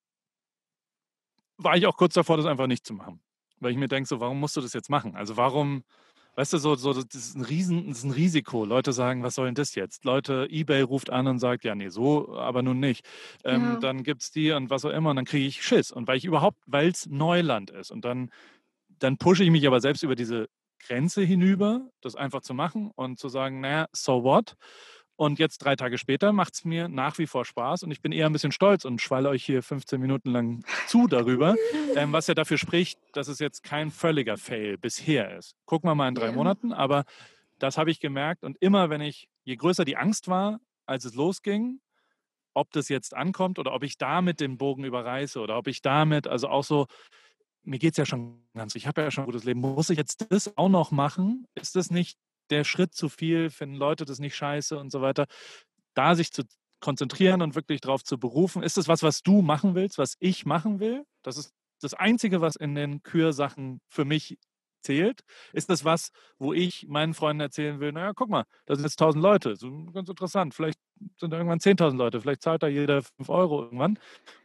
[1.58, 3.20] war ich auch kurz davor, das einfach nicht zu machen.
[3.58, 5.16] Weil ich mir denke, so, warum musst du das jetzt machen?
[5.16, 5.82] Also warum,
[6.34, 8.64] weißt du, so, so das, ist ein Riesen, das ist ein Risiko.
[8.64, 10.04] Leute sagen, was soll denn das jetzt?
[10.04, 13.06] Leute, Ebay ruft an und sagt, ja, nee, so, aber nun nicht.
[13.44, 13.76] Ähm, ja.
[13.76, 15.90] Dann gibt es die und was auch immer und dann kriege ich Schiss.
[15.90, 18.30] Und weil ich überhaupt, weil es Neuland ist und dann,
[18.98, 23.18] dann pushe ich mich aber selbst über diese Grenze hinüber, das einfach zu machen und
[23.18, 24.56] zu sagen, naja, so what?
[25.16, 28.12] Und jetzt drei Tage später macht es mir nach wie vor Spaß und ich bin
[28.12, 31.56] eher ein bisschen stolz und schwalle euch hier 15 Minuten lang zu darüber,
[31.96, 35.54] ähm, was ja dafür spricht, dass es jetzt kein völliger Fail bisher ist.
[35.64, 36.32] Gucken wir mal in drei.
[36.32, 37.04] Monaten, aber
[37.58, 41.14] das habe ich gemerkt und immer, wenn ich, je größer die Angst war, als es
[41.14, 41.80] losging,
[42.52, 46.26] ob das jetzt ankommt oder ob ich damit den Bogen überreiße oder ob ich damit,
[46.26, 46.86] also auch so,
[47.66, 49.60] mir geht es ja schon ganz, ich habe ja schon ein gutes Leben.
[49.60, 51.46] Muss ich jetzt das auch noch machen?
[51.54, 52.18] Ist das nicht
[52.50, 53.50] der Schritt zu viel?
[53.50, 55.26] Finden Leute das nicht scheiße und so weiter?
[55.94, 56.44] Da sich zu
[56.80, 60.46] konzentrieren und wirklich darauf zu berufen, ist das was, was du machen willst, was ich
[60.46, 61.04] machen will?
[61.22, 64.38] Das ist das Einzige, was in den Kürsachen für mich
[64.82, 65.22] zählt?
[65.52, 69.00] Ist das was, wo ich meinen Freunden erzählen will, naja, guck mal, da sind jetzt
[69.00, 70.78] 1000 Leute, so ganz interessant, vielleicht
[71.18, 73.98] sind irgendwann 10.000 Leute, vielleicht zahlt da jeder 5 Euro irgendwann.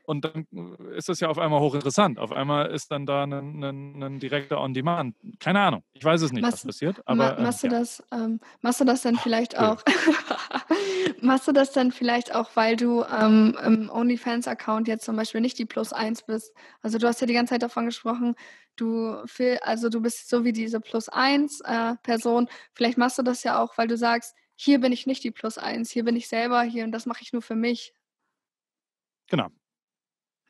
[0.04, 2.20] Und dann äh, ist das ja auf einmal hochinteressant.
[2.20, 5.16] Auf einmal ist dann da ein, ein, ein direkter On-Demand.
[5.40, 7.02] Keine Ahnung, ich weiß es nicht, machst, was passiert.
[7.06, 7.80] Aber, ma, machst, ähm, du ja.
[7.80, 9.82] das, ähm, machst du das dann vielleicht auch,
[11.22, 15.58] machst du das dann vielleicht auch, weil du ähm, im OnlyFans-Account jetzt zum Beispiel nicht
[15.60, 16.54] die Plus 1 bist?
[16.82, 18.36] Also du hast ja die ganze Zeit davon gesprochen,
[18.76, 19.16] du,
[19.62, 22.48] also du bist so wie diese Plus 1 äh, Person.
[22.74, 25.58] Vielleicht machst du das ja auch, weil du sagst, hier bin ich nicht die Plus
[25.58, 27.94] 1, hier bin ich selber hier und das mache ich nur für mich.
[29.28, 29.50] Genau,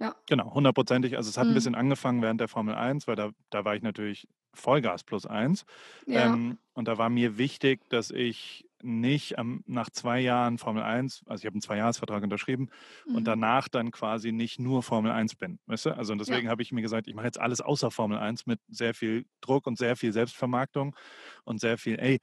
[0.01, 0.15] ja.
[0.27, 1.15] Genau, hundertprozentig.
[1.15, 1.51] Also es hat mhm.
[1.51, 5.27] ein bisschen angefangen während der Formel 1, weil da, da war ich natürlich Vollgas plus
[5.27, 5.63] eins.
[6.07, 6.33] Ja.
[6.33, 11.21] Ähm, und da war mir wichtig, dass ich nicht ähm, nach zwei Jahren Formel 1,
[11.27, 12.69] also ich habe einen Zweijahresvertrag unterschrieben
[13.05, 13.15] Mhm.
[13.15, 15.59] und danach dann quasi nicht nur Formel 1 bin.
[15.67, 15.95] Weißt du?
[15.95, 18.59] Also und deswegen habe ich mir gesagt, ich mache jetzt alles außer Formel 1 mit
[18.69, 20.95] sehr viel Druck und sehr viel Selbstvermarktung
[21.43, 22.19] und sehr viel, ey,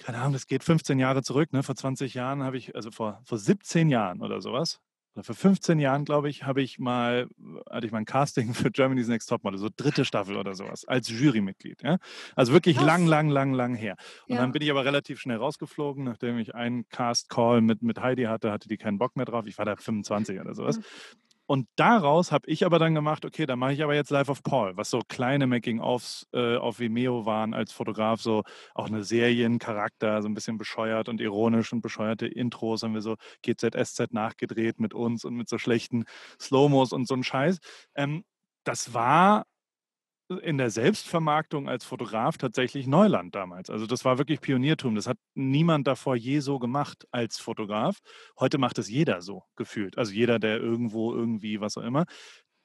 [0.00, 1.52] keine Ahnung, das geht 15 Jahre zurück.
[1.52, 1.62] Ne?
[1.62, 4.80] Vor 20 Jahren habe ich, also vor, vor 17 Jahren oder sowas,
[5.14, 7.28] oder vor 15 Jahren, glaube ich, habe ich mal,
[7.68, 11.08] hatte ich mal ein Casting für Germany's Next Topmodel, so dritte Staffel oder sowas, als
[11.08, 11.82] Jurymitglied.
[11.82, 11.98] Ja?
[12.36, 12.86] Also wirklich Krass.
[12.86, 13.96] lang, lang, lang, lang her.
[14.28, 14.40] Und Ja.
[14.40, 18.52] dann bin ich aber relativ schnell rausgeflogen, nachdem ich einen Cast-Call mit, mit Heidi hatte,
[18.52, 19.46] hatte die keinen Bock mehr drauf.
[19.46, 20.78] Ich war da 25 oder sowas.
[21.50, 24.44] Und daraus habe ich aber dann gemacht, okay, dann mache ich aber jetzt Live of
[24.44, 30.22] Paul, was so kleine Making-ofs äh, auf Vimeo waren als Fotograf, so auch eine Seriencharakter,
[30.22, 34.94] so ein bisschen bescheuert und ironisch und bescheuerte Intros haben wir so GZSZ nachgedreht mit
[34.94, 36.04] uns und mit so schlechten
[36.40, 37.58] Slow-Mos und so ein Scheiß.
[37.96, 38.22] Ähm,
[38.62, 39.44] das war
[40.30, 43.68] in der Selbstvermarktung als Fotograf tatsächlich Neuland damals.
[43.68, 44.94] Also das war wirklich Pioniertum.
[44.94, 47.98] Das hat niemand davor je so gemacht als Fotograf.
[48.38, 49.98] Heute macht es jeder so gefühlt.
[49.98, 52.04] Also jeder, der irgendwo irgendwie was auch immer.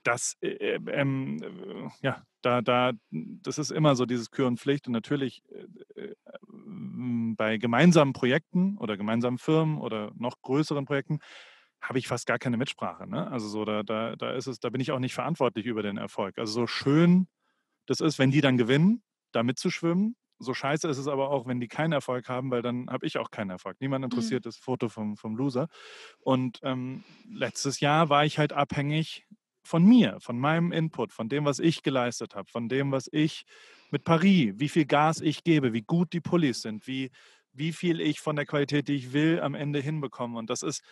[0.03, 4.85] Das, äh, ähm, äh, ja, da, da, das ist immer so dieses Kür und Pflicht.
[4.85, 5.41] Und natürlich
[5.95, 6.15] äh, äh,
[7.35, 11.19] bei gemeinsamen Projekten oder gemeinsamen Firmen oder noch größeren Projekten
[11.81, 13.07] habe ich fast gar keine Mitsprache.
[13.07, 13.29] Ne?
[13.31, 15.97] Also so, da, da, da ist es, da bin ich auch nicht verantwortlich über den
[15.97, 16.37] Erfolg.
[16.37, 17.27] Also so schön
[17.85, 20.15] das ist, wenn die dann gewinnen, da mitzuschwimmen.
[20.37, 23.17] So scheiße ist es aber auch, wenn die keinen Erfolg haben, weil dann habe ich
[23.17, 23.77] auch keinen Erfolg.
[23.79, 25.67] Niemand interessiert das Foto vom, vom Loser.
[26.19, 29.25] Und ähm, letztes Jahr war ich halt abhängig
[29.63, 33.45] von mir, von meinem Input, von dem, was ich geleistet habe, von dem, was ich
[33.91, 37.11] mit Paris, wie viel Gas ich gebe, wie gut die Pullis sind, wie,
[37.53, 40.37] wie viel ich von der Qualität, die ich will, am Ende hinbekomme.
[40.37, 40.83] Und das ist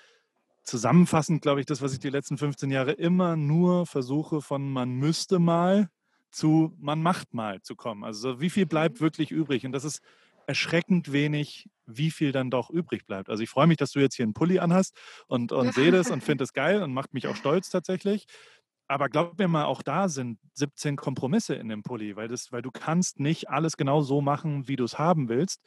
[0.64, 4.92] zusammenfassend, glaube ich, das, was ich die letzten 15 Jahre immer nur versuche, von man
[4.92, 5.90] müsste mal
[6.34, 8.04] zu man macht mal zu kommen.
[8.04, 9.66] Also wie viel bleibt wirklich übrig?
[9.66, 10.02] Und das ist
[10.48, 13.30] erschreckend wenig, wie viel dann doch übrig bleibt.
[13.30, 16.12] Also ich freue mich, dass du jetzt hier einen Pulli anhast und, und sehe das
[16.12, 18.26] und finde es geil und macht mich auch stolz tatsächlich.
[18.88, 22.62] Aber glaub mir mal, auch da sind 17 Kompromisse in dem Pulli, weil, das, weil
[22.62, 25.62] du kannst nicht alles genau so machen, wie du es haben willst.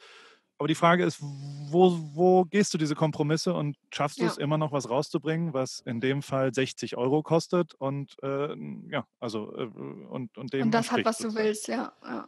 [0.59, 4.31] Aber die Frage ist, wo, wo gehst du diese Kompromisse und schaffst du Ja.
[4.31, 8.55] es immer noch was rauszubringen, was in dem Fall 60 Euro kostet und äh,
[8.89, 11.45] ja, also äh, und, und dem Und das hat, was du sozusagen.
[11.45, 11.93] willst, ja.
[12.03, 12.27] ja.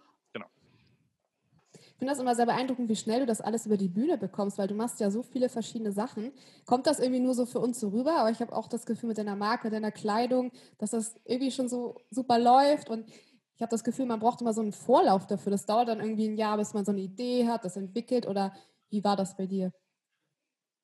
[1.74, 4.58] Ich finde das immer sehr beeindruckend, wie schnell du das alles über die Bühne bekommst,
[4.58, 6.32] weil du machst ja so viele verschiedene Sachen.
[6.66, 8.16] Kommt das irgendwie nur so für uns so rüber?
[8.20, 11.68] Aber ich habe auch das Gefühl mit deiner Marke, deiner Kleidung, dass das irgendwie schon
[11.68, 13.06] so super läuft und
[13.60, 15.52] ich habe das Gefühl, man braucht immer so einen Vorlauf dafür.
[15.52, 18.54] Das dauert dann irgendwie ein Jahr, bis man so eine Idee hat, das entwickelt oder
[18.90, 19.74] wie war das bei dir?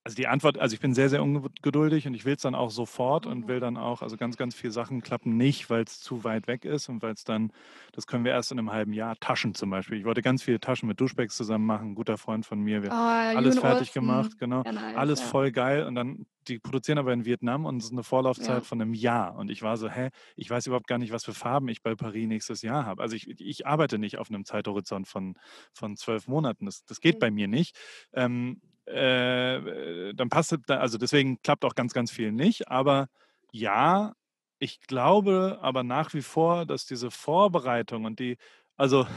[0.07, 2.69] Also die Antwort, also ich bin sehr, sehr ungeduldig und ich will es dann auch
[2.69, 3.31] sofort Mhm.
[3.31, 6.45] und will dann auch, also ganz, ganz viele Sachen klappen nicht, weil es zu weit
[6.45, 7.51] weg ist und weil es dann,
[7.91, 9.97] das können wir erst in einem halben Jahr, Taschen zum Beispiel.
[9.97, 12.91] Ich wollte ganz viele Taschen mit Duschbags zusammen machen, ein guter Freund von mir, wir
[12.91, 12.93] Oh,
[13.31, 13.93] alles fertig Olsen.
[13.93, 14.63] gemacht, genau.
[14.63, 15.31] Ja, nice, alles ja.
[15.31, 18.67] voll geil und dann, die produzieren aber in Vietnam und es ist eine Vorlaufzeit Ja.
[18.67, 21.33] von einem Jahr und ich war so, hä, ich weiß überhaupt gar nicht, was für
[21.33, 23.01] Farben ich bei Paris nächstes Jahr habe.
[23.01, 25.33] Also ich, ich arbeite nicht auf einem Zeithorizont von,
[25.73, 27.19] von zwölf Monaten, das, das geht Mhm.
[27.19, 27.75] bei mir nicht.
[28.13, 33.07] Ähm, äh, dann passt es, also deswegen klappt auch ganz, ganz viel nicht, aber
[33.51, 34.13] ja,
[34.59, 38.37] ich glaube aber nach wie vor, dass diese Vorbereitung und die,
[38.77, 39.07] also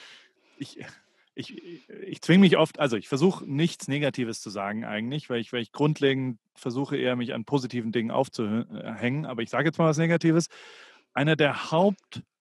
[0.58, 0.78] ich,
[1.34, 5.52] ich, ich zwinge mich oft, also ich versuche nichts Negatives zu sagen eigentlich, weil ich,
[5.52, 9.26] weil ich grundlegend versuche eher mich an positiven Dingen aufzuhängen.
[9.26, 10.48] Aber ich sage jetzt mal was Negatives.
[11.12, 11.72] Eine der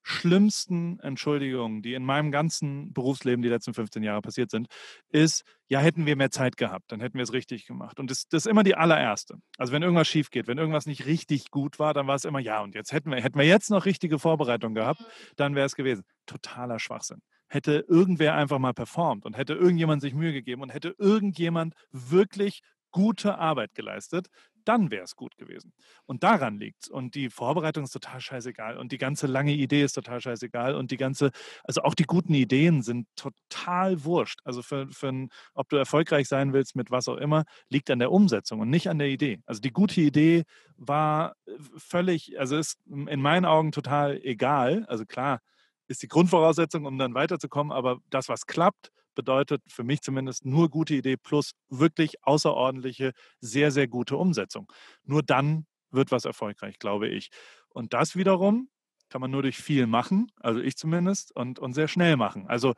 [0.03, 4.67] hauptschlimmsten Entschuldigungen, die in meinem ganzen Berufsleben die letzten 15 Jahre passiert sind,
[5.09, 7.99] ist, ja, hätten wir mehr Zeit gehabt, dann hätten wir es richtig gemacht.
[7.99, 9.35] Und das, das ist immer die allererste.
[9.57, 12.39] Also wenn irgendwas schief geht, wenn irgendwas nicht richtig gut war, dann war es immer,
[12.39, 15.01] ja, und jetzt hätten wir, hätten wir jetzt noch richtige Vorbereitung gehabt,
[15.35, 16.03] dann wäre es gewesen.
[16.25, 20.95] Totaler Schwachsinn hätte irgendwer einfach mal performt und hätte irgendjemand sich Mühe gegeben und hätte
[20.97, 24.27] irgendjemand wirklich gute Arbeit geleistet,
[24.67, 25.73] dann wäre es gut gewesen.
[26.05, 26.89] Und daran liegt es.
[26.89, 28.77] Und die Vorbereitung ist total scheißegal.
[28.77, 30.75] Und die ganze lange Idee ist total scheißegal.
[30.75, 31.31] Und die ganze,
[31.63, 34.39] also auch die guten Ideen sind total wurscht.
[34.43, 37.99] Also für, für ein, ob du erfolgreich sein willst mit was auch immer, liegt an
[37.99, 39.39] der Umsetzung und nicht an der Idee.
[39.45, 40.43] Also die gute Idee
[40.77, 44.85] war äh, völlig, also ist in meinen Augen total egal.
[44.87, 45.39] Also klar,
[45.87, 47.71] ist die Grundvoraussetzung, um dann weiterzukommen.
[47.71, 53.71] Aber das, was klappt, bedeutet für mich zumindest nur gute Idee plus wirklich außerordentliche, sehr,
[53.71, 54.71] sehr gute Umsetzung.
[55.03, 57.29] Nur dann wird was erfolgreich, glaube ich.
[57.69, 58.69] Und das wiederum
[59.09, 62.47] kann man nur durch viel machen, also ich zumindest, und, und sehr schnell machen.
[62.47, 62.73] Also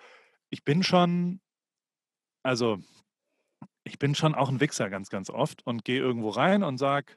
[0.50, 1.40] ich bin schon,
[2.44, 2.80] also
[3.86, 7.14] ich bin schon auch ein Wichser ganz, ganz oft und gehe irgendwo rein und sage,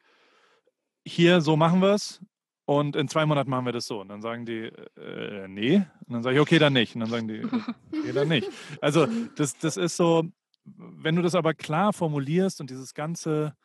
[1.05, 2.21] hier, so machen wir es
[2.69, 4.03] und in zwei Monaten machen wir das so.
[4.03, 5.77] Und dann sagen die, äh, nee.
[5.77, 6.95] Und dann sage ich, okay, dann nicht.
[6.95, 8.47] Und dann sagen die, okay, dann nicht.
[8.83, 10.25] Also das, das ist so,
[10.67, 13.57] wenn du das aber klar formulierst und dieses ganze,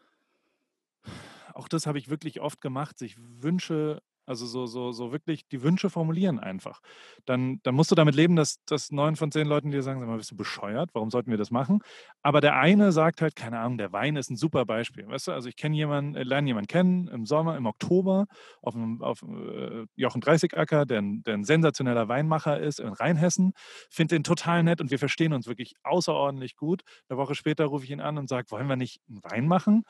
[1.54, 5.64] auch das habe ich wirklich oft gemacht, sich Wünsche also so, so, so wirklich die
[5.64, 6.80] Wünsche formulieren einfach.
[7.26, 10.08] Dann, dann musst du damit leben, dass, dass neun von zehn Leuten dir sagen, sag
[10.08, 10.92] mal, bist du bescheuert?
[10.94, 11.80] Warum sollten wir das machen?
[12.22, 15.08] Aber der eine sagt halt, keine Ahnung, der Wein ist ein super Beispiel.
[15.08, 18.28] Weißt du, also ich kenne jemanden, äh, lerne jemanden kennen im Sommer, im Oktober
[18.62, 23.54] auf, einem, auf äh, Jochen Dreißigacker, der, der ein sensationeller Weinmacher ist in Rheinhessen.
[23.90, 26.82] Finde den total nett und wir verstehen uns wirklich außerordentlich gut.
[27.10, 29.84] Eine Woche später rufe ich ihn an und sage, wollen wir nicht einen Wein machen?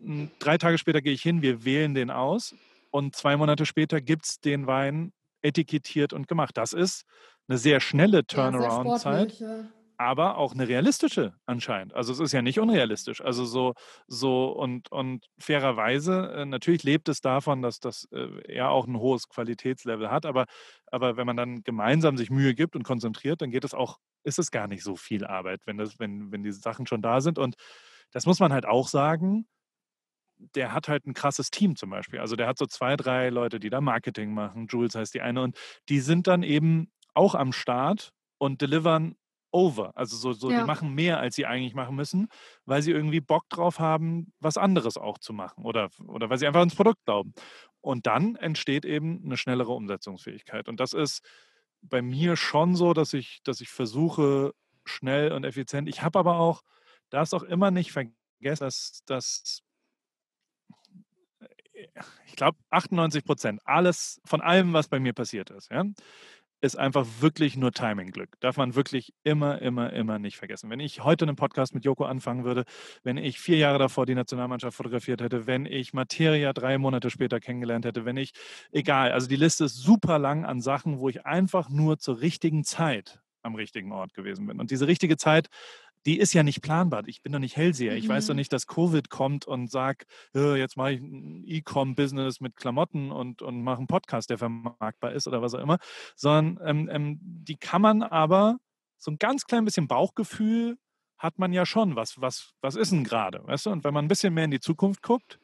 [0.00, 2.54] Hm, drei Tage später gehe ich hin, wir wählen den aus
[2.90, 6.56] und zwei Monate später gibt es den Wein etikettiert und gemacht.
[6.56, 7.04] Das ist
[7.48, 9.64] eine sehr schnelle Turnaround-Zeit, ja,
[9.96, 11.92] aber auch eine realistische anscheinend.
[11.94, 13.20] Also es ist ja nicht unrealistisch.
[13.20, 13.74] Also so,
[14.06, 18.98] so und, und fairerweise, äh, natürlich lebt es davon, dass das äh, er auch ein
[18.98, 20.46] hohes Qualitätslevel hat, aber,
[20.86, 24.38] aber wenn man dann gemeinsam sich Mühe gibt und konzentriert, dann geht es auch, ist
[24.38, 27.38] es gar nicht so viel Arbeit, wenn, das, wenn, wenn diese Sachen schon da sind.
[27.38, 27.56] Und
[28.12, 29.46] das muss man halt auch sagen
[30.38, 32.20] der hat halt ein krasses Team zum Beispiel.
[32.20, 34.66] Also der hat so zwei, drei Leute, die da Marketing machen.
[34.68, 35.42] Jules heißt die eine.
[35.42, 35.56] Und
[35.88, 39.16] die sind dann eben auch am Start und delivern
[39.50, 39.92] over.
[39.96, 40.60] Also so, so ja.
[40.60, 42.28] die machen mehr, als sie eigentlich machen müssen,
[42.64, 46.46] weil sie irgendwie Bock drauf haben, was anderes auch zu machen oder, oder weil sie
[46.46, 47.32] einfach ins Produkt glauben.
[47.80, 50.68] Und dann entsteht eben eine schnellere Umsetzungsfähigkeit.
[50.68, 51.22] Und das ist
[51.80, 54.52] bei mir schon so, dass ich, dass ich versuche,
[54.84, 55.88] schnell und effizient.
[55.88, 56.62] Ich habe aber auch,
[57.10, 59.62] darfst auch immer nicht vergessen, dass, dass
[62.26, 65.84] ich glaube, 98 Prozent, alles von allem, was bei mir passiert ist, ja,
[66.60, 68.30] ist einfach wirklich nur Timing-Glück.
[68.40, 70.70] Darf man wirklich immer, immer, immer nicht vergessen.
[70.70, 72.64] Wenn ich heute einen Podcast mit Joko anfangen würde,
[73.04, 77.38] wenn ich vier Jahre davor die Nationalmannschaft fotografiert hätte, wenn ich Materia drei Monate später
[77.38, 78.32] kennengelernt hätte, wenn ich,
[78.72, 82.64] egal, also die Liste ist super lang an Sachen, wo ich einfach nur zur richtigen
[82.64, 84.58] Zeit am richtigen Ort gewesen bin.
[84.58, 85.48] Und diese richtige Zeit
[86.06, 87.02] die ist ja nicht planbar.
[87.06, 87.96] Ich bin doch nicht Hellseher.
[87.96, 88.38] Ich weiß doch mhm.
[88.38, 93.62] nicht, dass Covid kommt und sagt, jetzt mache ich ein E-Com-Business mit Klamotten und, und
[93.62, 95.78] mache einen Podcast, der vermarktbar ist oder was auch immer.
[96.16, 98.58] Sondern ähm, ähm, die kann man aber
[98.96, 100.76] so ein ganz klein bisschen Bauchgefühl
[101.18, 101.96] hat man ja schon.
[101.96, 103.40] Was, was, was ist denn gerade?
[103.44, 103.70] Weißt du?
[103.70, 105.38] Und wenn man ein bisschen mehr in die Zukunft guckt,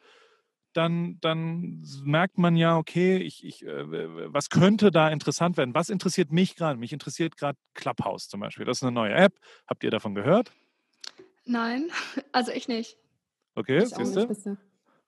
[0.76, 5.74] dann, dann merkt man ja, okay, ich, ich, äh, was könnte da interessant werden?
[5.74, 6.78] Was interessiert mich gerade?
[6.78, 8.64] Mich interessiert gerade Clubhouse zum Beispiel.
[8.64, 9.34] Das ist eine neue App.
[9.66, 10.52] Habt ihr davon gehört?
[11.44, 11.90] Nein,
[12.32, 12.98] also ich nicht.
[13.54, 14.56] Okay, siehst du?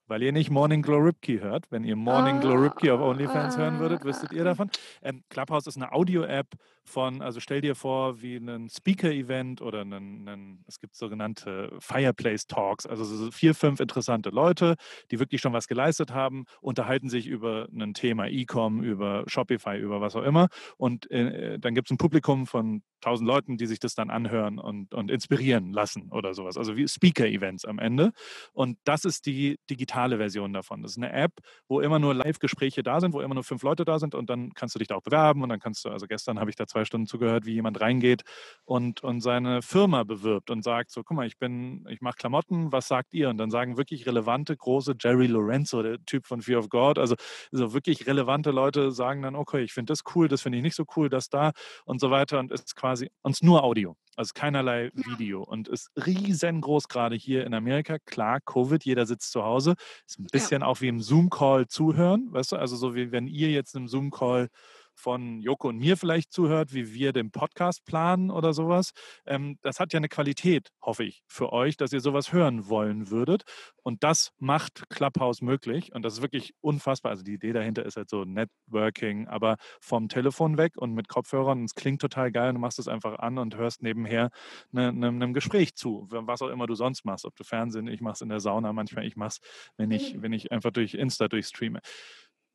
[0.06, 1.70] Weil ihr nicht Morning Glow Ripkey hört.
[1.70, 4.70] Wenn ihr Morning ah, Glow Ripkey auf OnlyFans ah, hören würdet, wüsstet ihr davon.
[5.02, 6.48] Ähm, Clubhouse ist eine Audio-App
[6.86, 12.86] von, also stell dir vor, wie ein Speaker-Event oder einen, einen, es gibt sogenannte Fireplace-Talks,
[12.86, 14.76] also so vier, fünf interessante Leute,
[15.10, 20.00] die wirklich schon was geleistet haben, unterhalten sich über ein Thema E-Com, über Shopify, über
[20.00, 20.48] was auch immer.
[20.76, 24.58] Und äh, dann gibt es ein Publikum von tausend Leuten, die sich das dann anhören
[24.58, 26.56] und, und inspirieren lassen oder sowas.
[26.56, 28.12] Also wie Speaker-Events am Ende.
[28.52, 30.82] Und das ist die digitale Version davon.
[30.82, 31.32] Das ist eine App,
[31.68, 34.52] wo immer nur Live-Gespräche da sind, wo immer nur fünf Leute da sind und dann
[34.54, 36.66] kannst du dich da auch bewerben und dann kannst du, also gestern habe ich da
[36.66, 38.22] zwei Stunden zugehört, wie jemand reingeht
[38.64, 42.72] und, und seine Firma bewirbt und sagt so, guck mal, ich bin, ich mache Klamotten,
[42.72, 43.30] was sagt ihr?
[43.30, 47.16] Und dann sagen wirklich relevante, große Jerry Lorenzo, der Typ von Fear of God, also
[47.50, 50.76] so wirklich relevante Leute sagen dann, okay, ich finde das cool, das finde ich nicht
[50.76, 51.52] so cool, das da
[51.84, 56.88] und so weiter und ist quasi uns nur Audio, also keinerlei Video und ist riesengroß
[56.88, 57.98] gerade hier in Amerika.
[57.98, 59.74] Klar, Covid, jeder sitzt zu Hause,
[60.06, 60.66] ist ein bisschen ja.
[60.66, 64.48] auch wie im Zoom-Call zuhören, weißt du, also so wie wenn ihr jetzt im Zoom-Call
[64.96, 68.90] von Joko und mir vielleicht zuhört, wie wir den Podcast planen oder sowas.
[69.26, 73.10] Ähm, das hat ja eine Qualität, hoffe ich, für euch, dass ihr sowas hören wollen
[73.10, 73.44] würdet.
[73.82, 75.94] Und das macht Clubhouse möglich.
[75.94, 77.10] Und das ist wirklich unfassbar.
[77.10, 81.64] Also die Idee dahinter ist halt so Networking, aber vom Telefon weg und mit Kopfhörern.
[81.64, 82.52] Es klingt total geil.
[82.52, 84.30] Du machst es einfach an und hörst nebenher
[84.72, 87.26] ne, ne, einem Gespräch zu, was auch immer du sonst machst.
[87.26, 89.40] Ob du Fernsehen, ich mache es in der Sauna, manchmal ich mache es,
[89.76, 91.80] wenn ich, wenn ich einfach durch Insta durchstreame.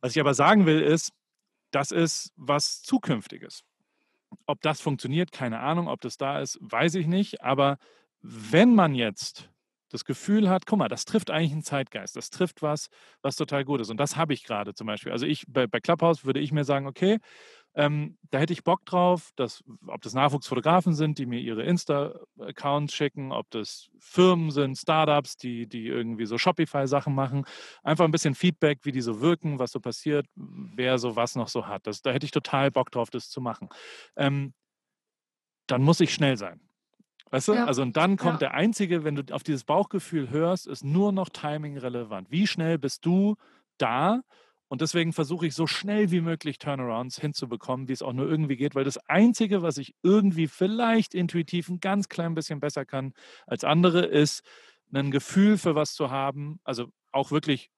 [0.02, 1.12] Was ich aber sagen will, ist,
[1.72, 3.64] das ist was Zukünftiges.
[4.46, 5.88] Ob das funktioniert, keine Ahnung.
[5.88, 7.42] Ob das da ist, weiß ich nicht.
[7.42, 7.78] Aber
[8.22, 9.50] wenn man jetzt
[9.90, 12.88] das Gefühl hat, guck mal, das trifft eigentlich einen Zeitgeist, das trifft was,
[13.22, 13.90] was total gut ist.
[13.90, 15.12] Und das habe ich gerade zum Beispiel.
[15.12, 17.20] Also ich bei, bei Clubhouse würde ich mir sagen, okay,
[17.74, 22.94] ähm, da hätte ich Bock drauf, dass, ob das Nachwuchsfotografen sind, die mir ihre Insta-Accounts
[22.94, 27.46] schicken, ob das Firmen sind, Startups, die, die irgendwie so Shopify-Sachen machen.
[27.84, 31.48] Einfach ein bisschen Feedback, wie die so wirken, was so passiert, wer so was noch
[31.48, 31.88] so hat.
[31.88, 33.70] Das, da hätte ich total Bock drauf, das zu machen.
[34.18, 34.54] Ähm,
[35.68, 36.60] dann muss ich schnell sein.
[37.30, 37.54] Weißt du?
[37.54, 37.66] Ja.
[37.66, 38.50] Also und dann kommt ja.
[38.50, 42.30] der einzige, wenn du auf dieses Bauchgefühl hörst, ist nur noch Timing relevant.
[42.30, 43.38] Wie schnell bist du
[43.78, 44.22] da
[44.72, 48.56] Und deswegen versuche ich so schnell wie möglich Turnarounds hinzubekommen, wie es auch nur irgendwie
[48.56, 53.14] geht, weil das Einzige, was ich irgendwie vielleicht intuitiv ein ganz klein bisschen besser kann
[53.46, 54.46] als andere, ist,
[54.94, 57.70] ein Gefühl für was zu haben, also auch wirklich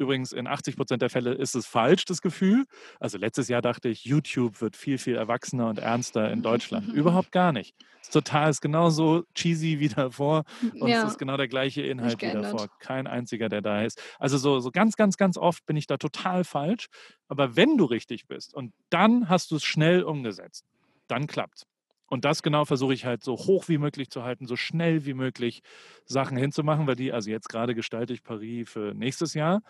[0.00, 2.64] Übrigens, in 80 Prozent der Fälle ist es falsch, das Gefühl.
[3.00, 6.88] Also letztes Jahr dachte ich, YouTube wird viel, viel erwachsener und ernster in Deutschland.
[6.94, 7.74] Überhaupt gar nicht.
[8.00, 10.44] Es ist total, ist genauso cheesy wie davor
[10.80, 11.02] und ja.
[11.02, 12.68] es ist genau der gleiche Inhalt wie davor.
[12.78, 14.02] Kein einziger, der da ist.
[14.18, 16.86] Also so, so ganz, ganz, ganz oft bin ich da total falsch.
[17.28, 20.64] Aber wenn du richtig bist und dann hast du es schnell umgesetzt,
[21.08, 21.66] dann klappt
[22.10, 25.14] und das genau versuche ich halt so hoch wie möglich zu halten, so schnell wie
[25.14, 25.62] möglich
[26.04, 29.62] Sachen hinzumachen, weil die, also jetzt gerade gestalte ich Paris für nächstes Jahr.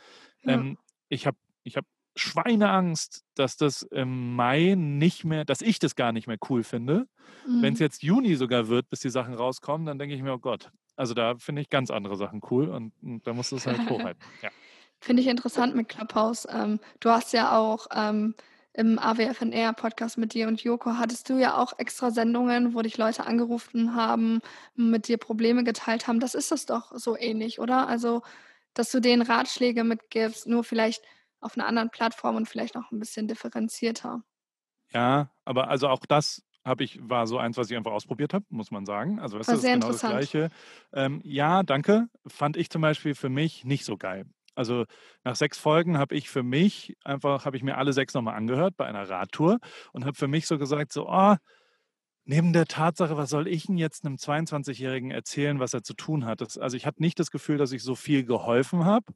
[0.43, 0.55] Ja.
[0.55, 0.79] Ähm,
[1.11, 1.85] ich habe ich hab
[2.17, 7.07] Schweineangst, dass das im Mai nicht mehr, dass ich das gar nicht mehr cool finde.
[7.47, 7.63] Mhm.
[7.63, 10.39] Wenn es jetzt Juni sogar wird, bis die Sachen rauskommen, dann denke ich mir, oh
[10.39, 13.67] Gott, also da finde ich ganz andere Sachen cool und, und da musst du es
[13.67, 14.23] halt hochhalten.
[14.43, 14.49] Ja.
[14.99, 16.49] Finde ich interessant mit Clubhouse.
[16.51, 18.35] Ähm, du hast ja auch ähm,
[18.73, 23.27] im AWFNR-Podcast mit dir und Joko hattest du ja auch extra Sendungen, wo dich Leute
[23.27, 24.41] angerufen haben,
[24.77, 26.21] mit dir Probleme geteilt haben.
[26.21, 27.89] Das ist es doch so ähnlich, oder?
[27.89, 28.23] Also,
[28.75, 31.03] dass du denen Ratschläge mitgibst, nur vielleicht
[31.41, 34.23] auf einer anderen Plattform und vielleicht noch ein bisschen differenzierter.
[34.93, 38.45] Ja, aber also auch das habe ich, war so eins, was ich einfach ausprobiert habe,
[38.51, 39.19] muss man sagen.
[39.19, 40.51] Also das war ist genau das Gleiche.
[40.93, 42.09] Ähm, ja, danke.
[42.27, 44.27] Fand ich zum Beispiel für mich nicht so geil.
[44.61, 44.85] Also
[45.25, 48.77] nach sechs Folgen habe ich für mich einfach, habe ich mir alle sechs nochmal angehört
[48.77, 49.59] bei einer Radtour
[49.93, 51.35] und habe für mich so gesagt, so, oh,
[52.27, 56.27] neben der Tatsache, was soll ich denn jetzt einem 22-Jährigen erzählen, was er zu tun
[56.27, 56.43] hat?
[56.43, 59.07] Das, also ich hatte nicht das Gefühl, dass ich so viel geholfen habe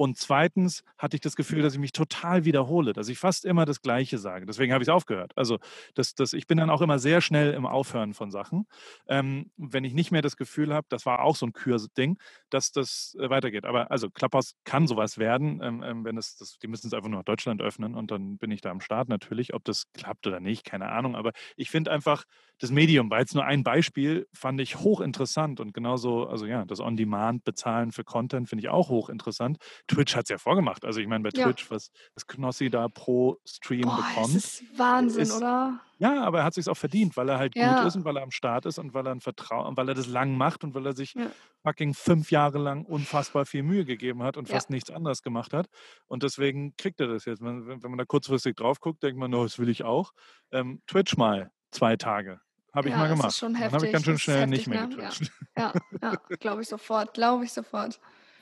[0.00, 3.66] und zweitens hatte ich das Gefühl, dass ich mich total wiederhole, dass ich fast immer
[3.66, 4.46] das Gleiche sage.
[4.46, 5.32] Deswegen habe ich es aufgehört.
[5.36, 5.58] Also
[5.92, 8.66] das, das, ich bin dann auch immer sehr schnell im Aufhören von Sachen.
[9.08, 12.72] Ähm, wenn ich nicht mehr das Gefühl habe, das war auch so ein Kürding, dass
[12.72, 13.66] das äh, weitergeht.
[13.66, 17.10] Aber also Klapphaus kann sowas werden, ähm, ähm, wenn es, das, die müssen es einfach
[17.10, 19.52] nur nach Deutschland öffnen und dann bin ich da am Start natürlich.
[19.52, 21.14] Ob das klappt oder nicht, keine Ahnung.
[21.14, 22.24] Aber ich finde einfach,
[22.60, 26.80] das Medium war jetzt nur ein Beispiel, fand ich hochinteressant und genauso, also ja, das
[26.80, 29.58] On-Demand-Bezahlen für Content finde ich auch hochinteressant.
[29.90, 30.84] Twitch hat es ja vorgemacht.
[30.84, 31.46] Also ich meine, bei ja.
[31.46, 34.36] Twitch, was, was Knossi da pro Stream Boah, bekommt.
[34.36, 35.80] Das ist Wahnsinn, ist, oder?
[35.98, 37.78] Ja, aber er hat sich auch verdient, weil er halt ja.
[37.78, 39.94] gut ist und weil er am Start ist und weil er ein Vertrauen, weil er
[39.94, 41.30] das lang macht und weil er sich ja.
[41.62, 45.66] fucking fünf Jahre lang unfassbar viel Mühe gegeben hat und fast nichts anderes gemacht hat.
[46.06, 47.42] Und deswegen kriegt er das jetzt.
[47.42, 50.12] Wenn, wenn man da kurzfristig drauf guckt, denkt man, no, das will ich auch.
[50.52, 52.40] Ähm, Twitch mal zwei Tage.
[52.72, 53.26] Habe ich ja, mal gemacht.
[53.26, 53.72] Das ist schon heftig.
[53.72, 54.96] Dann habe ich ganz schön schnell heftig, nicht mehr ne?
[54.96, 55.32] getwitcht.
[55.56, 57.12] Ja, ja, ja glaube ich sofort.
[57.14, 58.00] Glaube ich sofort.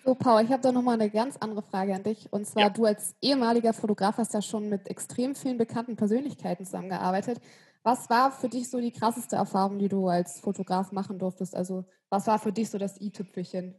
[0.08, 2.32] So, Paul, ich habe da nochmal eine ganz andere Frage an dich.
[2.32, 2.70] Und zwar, ja.
[2.70, 7.42] du als ehemaliger Fotograf hast ja schon mit extrem vielen bekannten Persönlichkeiten zusammengearbeitet.
[7.82, 11.54] Was war für dich so die krasseste Erfahrung, die du als Fotograf machen durftest?
[11.54, 13.74] Also, was war für dich so das i-Tüpfelchen?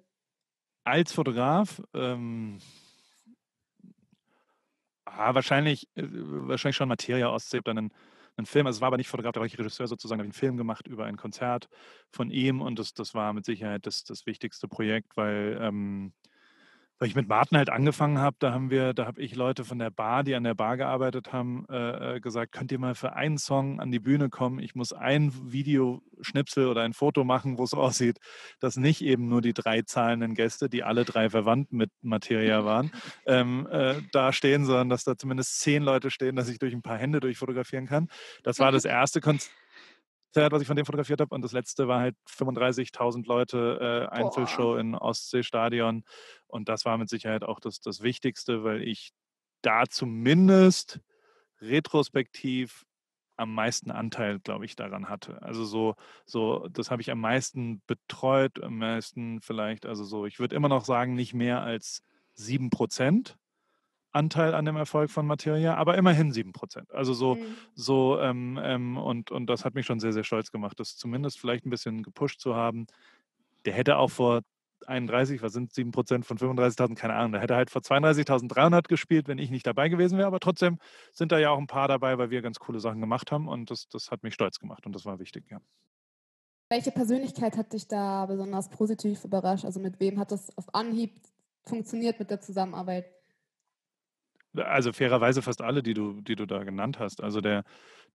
[0.84, 1.82] Als Fotograf?
[1.96, 2.60] Ähm,
[5.06, 7.94] ah, wahrscheinlich, äh, wahrscheinlich schon Materia Ostsee, dann ein
[8.40, 10.34] einen Film, also es war aber nicht Fotograf, da war ich Regisseur sozusagen, habe einen
[10.34, 11.70] Film gemacht über ein Konzert
[12.10, 16.14] von ihm und das, das war mit Sicherheit das, das wichtigste Projekt, weil ähm,
[17.00, 19.80] weil ich mit Martin halt angefangen habe, da haben wir, da habe ich Leute von
[19.80, 23.14] der Bar, die an der Bar gearbeitet haben, äh, äh, gesagt, könnt ihr mal für
[23.14, 24.60] einen Song an die Bühne kommen?
[24.60, 28.20] Ich muss ein Videoschnipsel oder ein Foto machen, wo es aussieht,
[28.60, 32.92] dass nicht eben nur die drei zahlenden Gäste, die alle drei verwandt mit Materia waren,
[33.26, 36.82] ähm, äh, da stehen, sondern dass da zumindest zehn Leute stehen, dass ich durch ein
[36.82, 38.10] paar Hände durchfotografieren kann.
[38.44, 39.52] Das war das erste Konzert
[40.32, 41.34] Konzert, was ich von dem fotografiert habe.
[41.34, 46.04] Und das letzte war halt 35.000 Leute, äh, Einzelshow in Ostseestadion.
[46.50, 49.12] Und das war mit Sicherheit auch das, das Wichtigste, weil ich
[49.62, 51.00] da zumindest
[51.62, 52.86] retrospektiv
[53.36, 55.42] am meisten Anteil, glaube ich, daran hatte.
[55.42, 60.40] Also so, so, das habe ich am meisten betreut, am meisten vielleicht, also so, ich
[60.40, 63.38] würde immer noch sagen, nicht mehr als sieben Prozent
[64.12, 66.92] Anteil an dem Erfolg von Materia, aber immerhin 7 Prozent.
[66.94, 67.56] Also so, mhm.
[67.76, 71.40] so ähm, ähm, und, und das hat mich schon sehr, sehr stolz gemacht, das zumindest
[71.40, 72.88] vielleicht ein bisschen gepusht zu haben.
[73.66, 74.42] Der hätte auch vor
[74.88, 79.28] 31, was sind 7 Prozent von 35.000, keine Ahnung, der hätte halt vor 32.300 gespielt,
[79.28, 80.80] wenn ich nicht dabei gewesen wäre, aber trotzdem
[81.12, 83.72] sind da ja auch ein paar dabei, weil wir ganz coole Sachen gemacht haben und
[83.72, 85.60] das, das hat mich stolz gemacht und das war wichtig, ja.
[86.72, 89.66] Welche Persönlichkeit hat dich da besonders positiv überrascht?
[89.66, 91.20] Also mit wem hat das auf Anhieb
[91.66, 93.06] funktioniert mit der Zusammenarbeit?
[94.56, 97.22] Also fairerweise fast alle, die du, die du da genannt hast.
[97.22, 97.64] Also der,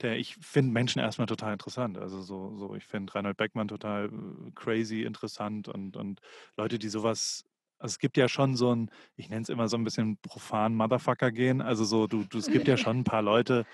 [0.02, 1.98] der, ich finde Menschen erstmal total interessant.
[1.98, 6.20] Also so, so ich finde Reinhold Beckmann total äh, crazy interessant und, und
[6.56, 7.44] Leute, die sowas
[7.78, 10.74] also es gibt ja schon so ein, ich nenne es immer so ein bisschen profan
[10.74, 11.60] Motherfucker gehen.
[11.60, 13.66] Also so, du, du, es gibt ja schon ein paar Leute,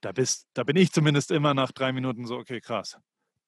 [0.00, 2.98] da bist, da bin ich zumindest immer nach drei Minuten so, okay, krass.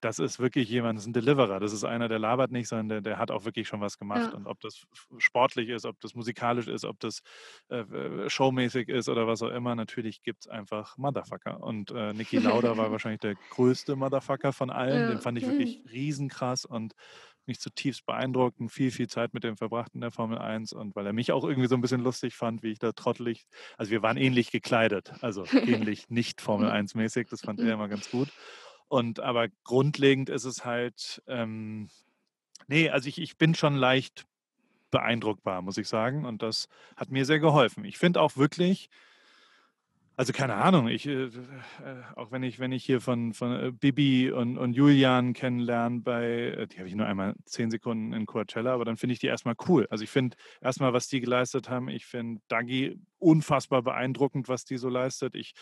[0.01, 1.59] Das ist wirklich jemand, das ist ein Deliverer.
[1.61, 4.31] Das ist einer, der labert nicht, sondern der, der hat auch wirklich schon was gemacht.
[4.33, 4.37] Ja.
[4.37, 4.87] Und ob das
[5.19, 7.23] sportlich ist, ob das musikalisch ist, ob das
[7.69, 11.63] äh, äh, showmäßig ist oder was auch immer, natürlich gibt es einfach Motherfucker.
[11.63, 15.03] Und äh, Niki Lauda war wahrscheinlich der größte Motherfucker von allen.
[15.03, 15.09] Ja.
[15.09, 16.95] Den fand ich wirklich riesenkrass und
[17.49, 20.95] mich zutiefst beeindruckt und viel, viel Zeit mit dem verbracht in der Formel 1 und
[20.95, 23.47] weil er mich auch irgendwie so ein bisschen lustig fand, wie ich da trottelig,
[23.77, 27.89] also wir waren ähnlich gekleidet, also ähnlich nicht Formel 1 mäßig, das fand er immer
[27.89, 28.29] ganz gut.
[28.89, 31.89] Und aber grundlegend ist es halt, ähm,
[32.67, 34.27] nee, also ich, ich bin schon leicht
[34.91, 36.25] beeindruckbar, muss ich sagen.
[36.25, 37.85] Und das hat mir sehr geholfen.
[37.85, 38.89] Ich finde auch wirklich,
[40.19, 41.31] also keine Ahnung, ich, äh, äh,
[42.17, 46.25] auch wenn ich, wenn ich hier von, von äh, Bibi und, und Julian kennenlerne bei,
[46.27, 49.29] äh, die habe ich nur einmal zehn Sekunden in Coachella, aber dann finde ich die
[49.29, 49.87] erstmal cool.
[49.91, 54.77] Also ich finde erstmal, was die geleistet haben, ich finde Dagi unfassbar beeindruckend, was die
[54.77, 55.37] so leistet.
[55.37, 55.55] Ich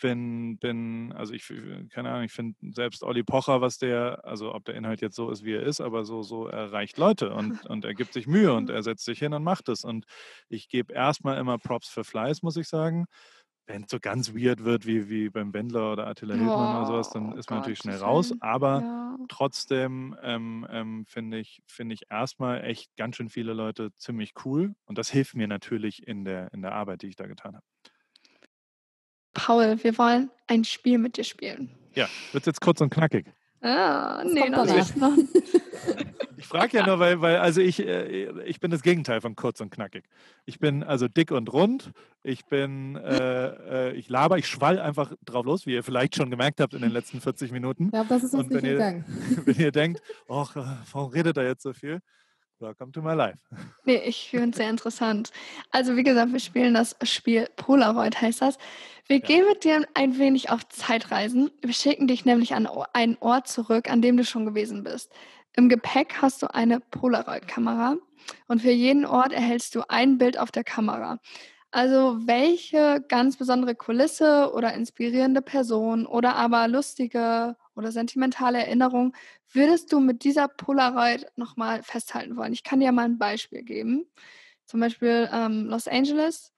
[0.00, 1.46] bin, bin, also ich,
[1.90, 5.30] keine Ahnung, ich finde selbst Olli Pocher, was der, also ob der Inhalt jetzt so
[5.30, 8.52] ist, wie er ist, aber so, so erreicht Leute und, und er gibt sich Mühe
[8.54, 9.84] und er setzt sich hin und macht es.
[9.84, 10.04] Und
[10.48, 13.06] ich gebe erstmal immer Props für Fleiß, muss ich sagen
[13.66, 17.08] wenn es so ganz weird wird wie, wie beim Wendler oder Attila Hildmann oder sowas,
[17.08, 18.32] dann Oh ist man natürlich Gott, schnell raus.
[18.40, 19.16] Aber Ja.
[19.28, 24.74] trotzdem ähm, ähm, finde ich, finde ich erstmal echt ganz schön viele Leute ziemlich cool.
[24.84, 27.64] Und das hilft mir natürlich in der, in der Arbeit, die ich da getan habe.
[29.36, 31.70] Paul, wir wollen ein Spiel mit dir spielen.
[31.94, 33.26] Ja, wird jetzt kurz und knackig.
[33.60, 34.96] Ah, Das nee, noch nicht.
[34.96, 35.12] Noch.
[36.38, 39.60] Ich frage ja nur, weil, weil also ich, äh, ich bin das Gegenteil von kurz
[39.62, 40.04] und knackig.
[40.44, 41.92] Ich bin also dick und rund.
[42.22, 46.30] Ich bin, äh, äh, ich laber, ich schwall einfach drauf los, wie ihr vielleicht schon
[46.30, 47.90] gemerkt habt in den letzten 40 Minuten.
[47.92, 49.04] Ja, das ist uns Und nicht wenn ihr-.
[49.46, 52.00] Wenn ihr denkt, ach, äh, warum redet er jetzt so viel?
[52.58, 53.38] Welcome to my life.
[53.84, 55.30] Nee, ich finde es sehr interessant.
[55.70, 58.58] Also wie gesagt, wir spielen das Spiel Polaroid, heißt das.
[59.06, 59.26] Wir Ja.
[59.26, 61.50] gehen mit dir ein wenig auf Zeitreisen.
[61.62, 65.12] Wir schicken dich nämlich an einen Ort zurück, an dem du schon gewesen bist.
[65.54, 67.96] Im Gepäck hast du eine Polaroid-Kamera
[68.48, 71.18] und für jeden Ort erhältst du ein Bild auf der Kamera.
[71.70, 79.14] Also welche ganz besondere Kulisse oder inspirierende Person oder aber lustige oder sentimentale Erinnerung
[79.52, 82.52] würdest du mit dieser Polaroid nochmal festhalten wollen?
[82.52, 84.06] Ich kann dir mal ein Beispiel geben.
[84.64, 86.52] Zum Beispiel ähm, Los Angeles.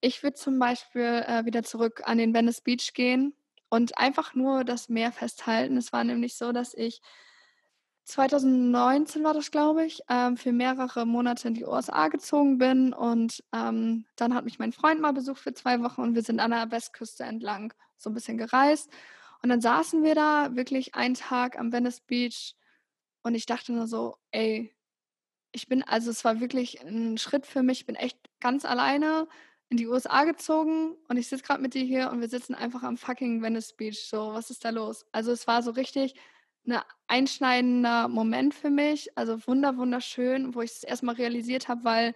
[0.00, 3.34] Ich würde zum Beispiel äh, wieder zurück an den Venice Beach gehen
[3.68, 5.76] und einfach nur das Meer festhalten.
[5.76, 7.00] Es war nämlich so, dass ich
[8.04, 13.42] 2019 war das, glaube ich, ähm, für mehrere Monate in die USA gezogen bin und
[13.54, 16.50] ähm, dann hat mich mein Freund mal besucht für zwei Wochen und wir sind an
[16.50, 18.90] der Westküste entlang so ein bisschen gereist
[19.44, 22.54] und dann saßen wir da wirklich einen Tag am Venice Beach
[23.22, 24.74] und ich dachte nur so, ey,
[25.52, 29.28] ich bin, also es war wirklich ein Schritt für mich, ich bin echt ganz alleine
[29.68, 32.84] in die USA gezogen und ich sitze gerade mit dir hier und wir sitzen einfach
[32.84, 34.06] am fucking Venice Beach.
[34.08, 35.04] So, was ist da los?
[35.12, 36.14] Also es war so richtig
[36.66, 42.14] ein einschneidender Moment für mich, also wunder, wunderschön, wo ich es erstmal realisiert habe, weil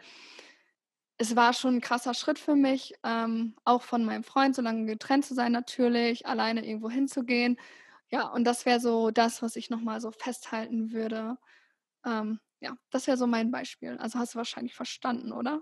[1.18, 4.86] es war schon ein krasser Schritt für mich, ähm, auch von meinem Freund so lange
[4.86, 7.58] getrennt zu sein natürlich, alleine irgendwo hinzugehen.
[8.10, 11.36] Ja, und das wäre so das, was ich nochmal so festhalten würde.
[12.06, 13.98] Ähm, ja, das wäre so mein Beispiel.
[13.98, 15.60] Also hast du wahrscheinlich verstanden, oder?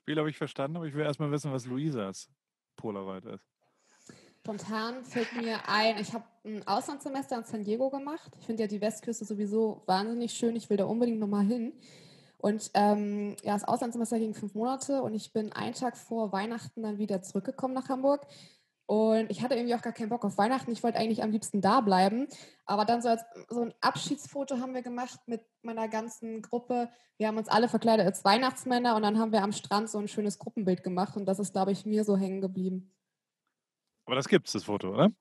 [0.00, 2.28] Spiel habe ich verstanden, aber ich will erstmal wissen, was Luisas
[2.76, 3.44] Polaroid ist.
[4.40, 8.32] Spontan fällt mir ein, ich habe ein Auslandssemester in San Diego gemacht.
[8.40, 10.56] Ich finde ja die Westküste sowieso wahnsinnig schön.
[10.56, 11.72] Ich will da unbedingt nochmal hin.
[12.42, 16.82] Und ähm, ja, das Auslandssemester ging fünf Monate und ich bin einen Tag vor Weihnachten
[16.82, 18.26] dann wieder zurückgekommen nach Hamburg.
[18.86, 20.72] Und ich hatte irgendwie auch gar keinen Bock auf Weihnachten.
[20.72, 22.26] Ich wollte eigentlich am liebsten da bleiben.
[22.66, 26.90] Aber dann so, als, so ein Abschiedsfoto haben wir gemacht mit meiner ganzen Gruppe.
[27.16, 30.08] Wir haben uns alle verkleidet als Weihnachtsmänner und dann haben wir am Strand so ein
[30.08, 31.16] schönes Gruppenbild gemacht.
[31.16, 32.92] Und das ist, glaube ich, mir so hängen geblieben.
[34.04, 35.12] Aber das gibt es, das Foto, oder?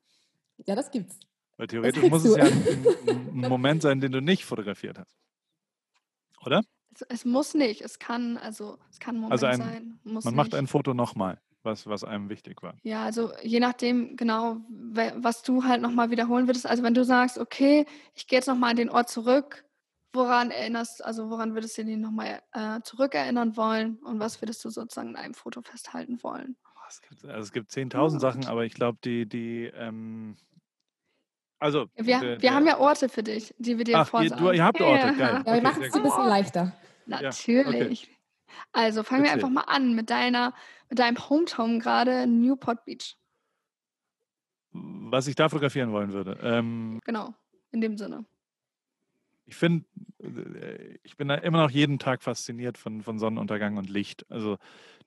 [0.65, 1.19] Ja, das gibt's.
[1.57, 2.39] Weil theoretisch muss es du.
[2.39, 2.45] ja
[3.07, 5.15] ein, ein Moment sein, den du nicht fotografiert hast.
[6.43, 6.63] Oder?
[6.93, 9.99] Es, es muss nicht, es kann, also es kann ein Moment Also ein- sein.
[10.03, 10.59] Muss Man macht nicht.
[10.59, 12.73] ein Foto nochmal, was, was einem wichtig war.
[12.83, 16.65] Ja, also je nachdem, genau, was du halt nochmal wiederholen würdest.
[16.67, 17.85] Also wenn du sagst, okay,
[18.15, 19.63] ich gehe jetzt nochmal an den Ort zurück,
[20.13, 24.69] woran erinnerst, also woran würdest du den nochmal äh, zurückerinnern wollen und was würdest du
[24.69, 26.57] sozusagen in einem Foto festhalten wollen?
[26.89, 28.29] Es gibt, also es gibt 10.000 Ja.
[28.31, 30.35] Sachen, aber ich glaube, die, die, ähm,
[31.61, 31.85] also.
[31.95, 34.43] Wir, der- wir der- haben ja Orte für dich, die wir dir Ach, ihr, vorsagen.
[34.45, 35.17] du, ihr habt Orte, geil.
[35.19, 36.75] Ja, wir Okay, machen es ein bisschen leichter.
[37.05, 38.09] Natürlich.
[38.73, 39.45] Also fangen wir Erzähl.
[39.45, 40.53] einfach mal an mit deiner,
[40.89, 43.15] mit deinem Hometown gerade Newport Beach.
[44.73, 46.37] Was ich da fotografieren wollen würde.
[46.41, 47.33] Ähm, Genau,
[47.71, 48.25] in dem Sinne.
[49.51, 49.85] Ich finde,
[50.23, 54.25] äh, ich bin da immer noch jeden Tag fasziniert von, von Sonnenuntergang und Licht.
[54.29, 54.57] Also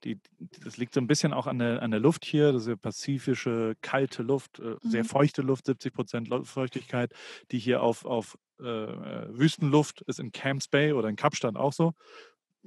[0.03, 0.19] die,
[0.63, 2.75] das liegt so ein bisschen auch an der, an der Luft hier, das ist ja
[2.75, 5.07] pazifische, kalte Luft, äh, sehr Mhm.
[5.07, 7.11] feuchte Luft, 70 Prozent Feuchtigkeit,
[7.49, 11.93] die hier auf, auf äh, Wüstenluft ist in Camps Bay oder in Kapstadt auch so.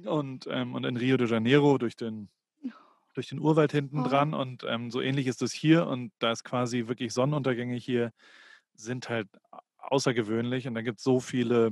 [0.03, 2.27] Und, ähm, und in Rio de Janeiro durch den,
[3.13, 4.03] durch den Urwald hinten Oh.
[4.03, 4.33] dran.
[4.33, 5.87] Und ähm, so ähnlich ist es hier.
[5.87, 8.11] Und da ist quasi wirklich Sonnenuntergänge hier
[8.75, 9.27] sind halt
[9.91, 10.67] außergewöhnlich.
[10.67, 11.71] Und da gibt es so viele,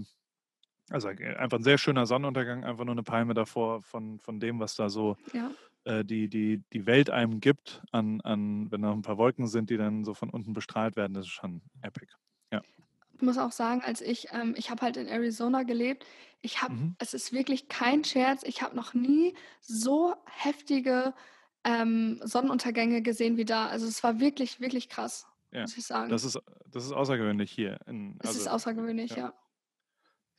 [0.90, 4.60] also äh, einfach ein sehr schöner Sonnenuntergang, einfach nur eine Palme davor von, von dem,
[4.60, 5.56] was da so Ja.
[5.86, 9.48] äh, die, die, die Welt einem gibt, an, an, wenn da noch ein paar Wolken
[9.48, 12.14] sind, die dann so von unten bestrahlt werden, das ist schon epic.
[13.14, 16.06] Ich muss auch sagen, als ich, ähm, ich habe halt in Arizona gelebt,
[16.42, 16.96] ich habe, Mhm.
[17.00, 21.14] es ist wirklich kein Scherz, ich habe noch nie so heftige
[21.64, 23.68] ähm, Sonnenuntergänge gesehen wie da.
[23.68, 26.10] Also es war wirklich, wirklich krass, Ja, muss ich sagen.
[26.10, 27.80] Das ist, das ist außergewöhnlich hier.
[27.88, 29.18] In, es ist also außergewöhnlich, ja.
[29.18, 29.34] ja.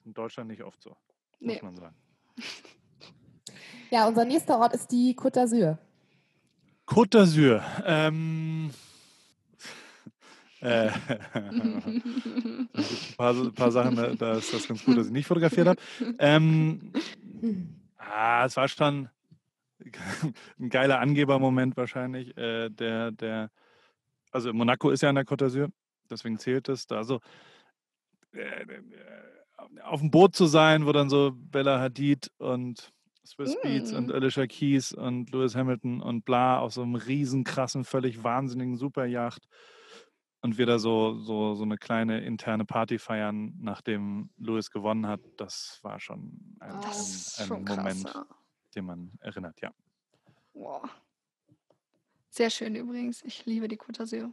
[0.05, 0.97] in Deutschland nicht oft so,
[1.41, 1.55] Nee.
[1.55, 1.97] muss man sagen.
[3.91, 5.79] Ja, unser nächster Ort ist die Côte d'Azur.
[6.87, 7.63] Côte d'Azur.
[7.87, 8.71] Ähm,
[10.61, 10.91] äh,
[11.33, 12.71] ein
[13.17, 15.81] paar, ein paar Sachen, da, da ist das ganz gut, dass ich nicht fotografiert habe.
[16.19, 16.93] Ähm,
[17.97, 19.09] ah, es war schon
[20.59, 22.37] ein geiler Angebermoment wahrscheinlich.
[22.37, 23.51] Äh, der, der,
[24.31, 25.71] also Monaco ist ja an der Côte d'Azur,
[26.11, 26.87] deswegen zählt es.
[26.87, 27.21] Da also
[28.33, 28.83] äh, äh,
[29.83, 32.93] auf dem Boot zu sein, wo dann so Bella Hadid und
[33.27, 34.13] Swiss Beats und Mm.
[34.13, 39.47] Alicia Keys und Lewis Hamilton und bla auf so einem riesen krassen, völlig wahnsinnigen Superjacht
[40.41, 45.21] und wir da so, so, so eine kleine interne Party feiern, nachdem Lewis gewonnen hat,
[45.37, 48.15] das war schon ein, ein, ist ein schon Moment,
[48.75, 49.73] den man erinnert, ja.
[50.55, 50.89] Wow.
[52.31, 53.23] Sehr schön übrigens.
[53.25, 54.33] Ich liebe die Côte d'Azur.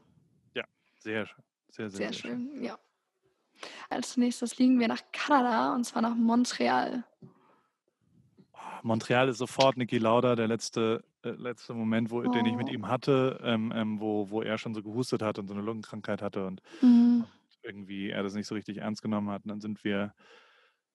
[0.99, 1.43] Sehr schön.
[1.69, 2.49] Sehr, sehr, Sehr, sehr, schön.
[2.49, 2.79] schön, ja.
[3.89, 7.05] Als nächstes fliegen wir nach Kanada und zwar nach Montreal.
[8.53, 12.69] Oh, Montreal ist sofort Niki Lauda, der letzte, äh, letzte Moment, wo, den ich mit
[12.69, 12.73] Oh.
[12.73, 16.23] ihm hatte, ähm, ähm, wo, wo er schon so gehustet hat und so eine Lungenkrankheit
[16.23, 17.25] hatte und Mhm.
[17.61, 19.43] irgendwie er das nicht so richtig ernst genommen hat.
[19.43, 20.15] Und dann sind wir,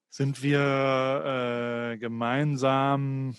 [0.09, 3.37] sind wir äh, gemeinsam,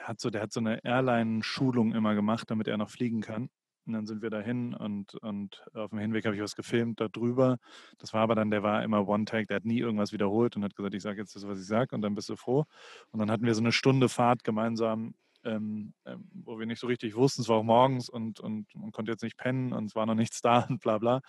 [0.00, 3.50] der hat so, der hat so eine Airline-Schulung immer gemacht, damit er noch fliegen kann.
[3.86, 7.58] Und dann sind wir dahin und, und auf dem Hinweg habe ich was gefilmt darüber.
[7.98, 10.74] Das war aber dann, der war immer One-Tag, der hat nie irgendwas wiederholt und hat
[10.76, 12.64] gesagt, ich sage jetzt das, was ich sage und dann bist du froh.
[13.10, 16.86] Und dann hatten wir so eine Stunde Fahrt gemeinsam, ähm, ähm, wo wir nicht so
[16.86, 19.94] richtig wussten, es war auch morgens und, und man konnte jetzt nicht pennen und es
[19.94, 21.20] war noch nichts da und bla bla.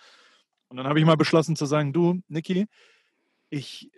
[0.68, 2.66] Und dann habe ich mal beschlossen zu sagen, du, Niki,
[3.50, 3.90] ich,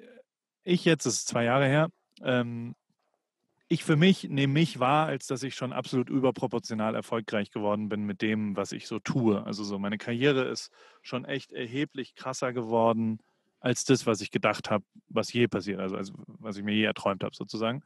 [0.64, 1.88] ich jetzt, ist zwei Jahre her,
[2.22, 2.74] ähm,
[3.68, 8.04] ich für mich nehme mich wahr, als dass ich schon absolut überproportional erfolgreich geworden bin
[8.04, 9.44] mit dem, was ich so tue.
[9.44, 10.70] Also so meine Karriere ist
[11.02, 13.18] schon echt erheblich krasser geworden
[13.60, 16.84] als das, was ich gedacht habe, was je passiert, also, also was ich mir je
[16.84, 17.82] erträumt habe sozusagen.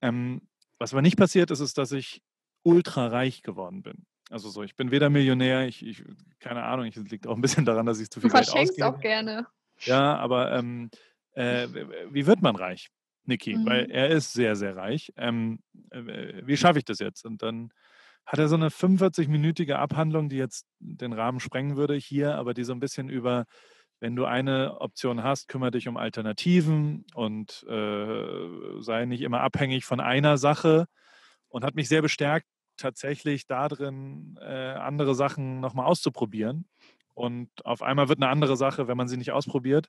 [0.00, 0.42] Ähm,
[0.78, 2.22] was aber nicht passiert ist, ist, dass ich
[2.62, 4.06] ultra reich geworden bin.
[4.30, 6.02] Also so, ich bin weder Millionär, ich, ich
[6.38, 8.46] keine Ahnung, ich- es liegt auch ein bisschen daran, dass ich zu Du viel Geld
[8.46, 8.96] verschenkst ausgebe.
[8.96, 9.46] auch gerne.
[9.84, 10.90] Ja, aber ähm,
[11.32, 11.68] äh,
[12.10, 12.88] wie wird man reich,
[13.24, 13.60] Niki?
[13.64, 13.90] Weil Mhm.
[13.90, 15.12] er ist sehr, sehr reich.
[15.16, 15.60] Ähm,
[15.90, 17.24] äh, wie schaffe ich das jetzt?
[17.24, 17.70] Und dann
[18.26, 22.64] hat er so eine 45-minütige Abhandlung, die jetzt den Rahmen sprengen würde hier, aber die
[22.64, 23.46] so ein bisschen über,
[24.00, 29.84] wenn du eine Option hast, kümmere dich um Alternativen und äh, sei nicht immer abhängig
[29.84, 30.86] von einer Sache
[31.48, 32.46] und hat mich sehr bestärkt,
[32.76, 36.66] tatsächlich darin äh, andere Sachen nochmal auszuprobieren.
[37.20, 39.88] Und auf einmal wird eine andere Sache, wenn man sie nicht ausprobiert.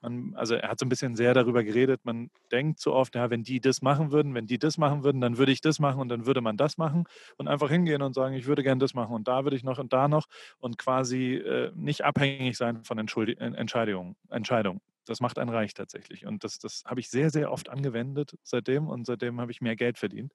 [0.00, 3.30] Man, also er hat so ein bisschen sehr darüber geredet, man denkt so oft, ja,
[3.30, 6.00] wenn die das machen würden, wenn die das machen würden, dann würde ich das machen
[6.00, 7.04] und dann würde man das machen
[7.36, 9.78] und einfach hingehen und sagen, ich würde gerne das machen und da würde ich noch
[9.78, 10.26] und da noch
[10.58, 14.16] und quasi äh, nicht abhängig sein von Entschuldi Ent- Entscheidungen.
[14.30, 14.80] Entscheidungen.
[15.06, 16.26] Das macht einen reich tatsächlich.
[16.26, 19.76] Und das, das habe ich sehr, sehr oft angewendet seitdem und seitdem habe ich mehr
[19.76, 20.32] Geld verdient,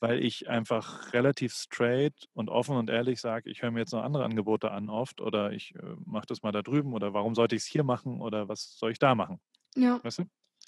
[0.00, 4.02] weil ich einfach relativ straight und offen und ehrlich sage, ich höre mir jetzt noch
[4.02, 7.54] andere Angebote an oft oder ich äh, mache das mal da drüben oder warum sollte
[7.56, 9.40] ich es hier machen oder was soll ich da machen?
[9.76, 10.24] Ja, Weißt du?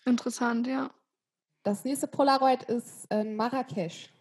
[0.07, 0.91] interessant, ja.
[1.63, 4.13] Das nächste Polaroid ist in Marrakesch.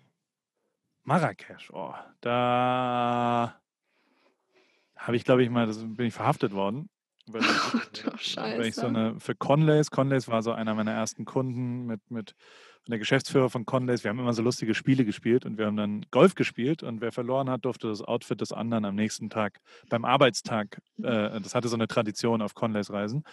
[1.04, 3.62] Marrakesch, oh, da
[4.96, 6.90] habe ich, glaube ich, mal, das bin ich verhaftet worden.
[7.32, 7.48] Weil ich,
[8.38, 12.00] Oh, weil ich so eine, für Conlays, Conlays war so einer meiner ersten Kunden mit,
[12.10, 12.36] mit
[12.88, 14.04] der Geschäftsführer von Conlays.
[14.04, 17.12] Wir haben immer so lustige Spiele gespielt und wir haben dann Golf gespielt und wer
[17.12, 19.60] verloren hat, durfte das Outfit des anderen am nächsten Tag
[19.90, 21.02] beim Arbeitstag, äh,
[21.42, 23.24] das hatte so eine Tradition auf Conlays Reisen,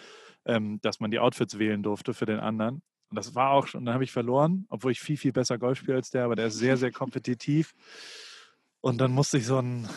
[0.45, 2.81] ähm, dass man die Outfits wählen durfte für den anderen.
[3.09, 5.79] Und das war auch schon, dann habe ich verloren, obwohl ich viel, viel besser Golf
[5.79, 7.73] spiele als der, aber der ist sehr, sehr kompetitiv.
[8.81, 9.87] Und dann musste ich so ein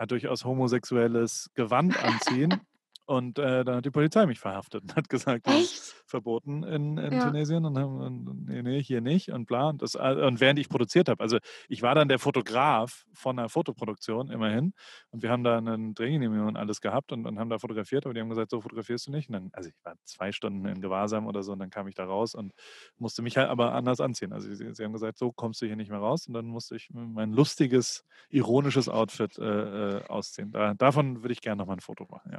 [0.00, 2.60] ja, durchaus homosexuelles Gewand anziehen
[3.06, 6.96] Und äh, dann hat die Polizei mich verhaftet und hat gesagt, das ist verboten in,
[6.96, 7.18] in Ja.
[7.18, 9.68] Tunesien und, haben- und nee, nee, hier nicht und bla.
[9.68, 11.38] Und, das, und während ich produziert habe, also
[11.68, 14.72] ich war dann der Fotograf von einer Fotoproduktion immerhin
[15.10, 18.14] und wir haben da eine Drehgenehmigung und alles gehabt und, und haben da fotografiert, aber
[18.14, 19.28] die haben gesagt, so fotografierst du nicht.
[19.28, 21.94] Und dann, also ich war zwei Stunden in Gewahrsam oder so und dann kam ich
[21.94, 22.52] da raus und
[22.98, 24.32] musste mich halt aber anders anziehen.
[24.32, 26.76] Also sie, sie haben gesagt, so kommst du hier nicht mehr raus und dann musste
[26.76, 30.52] ich mein lustiges, ironisches Outfit äh, äh, ausziehen.
[30.52, 32.38] Da, davon würde ich gerne nochmal ein Foto machen, ja.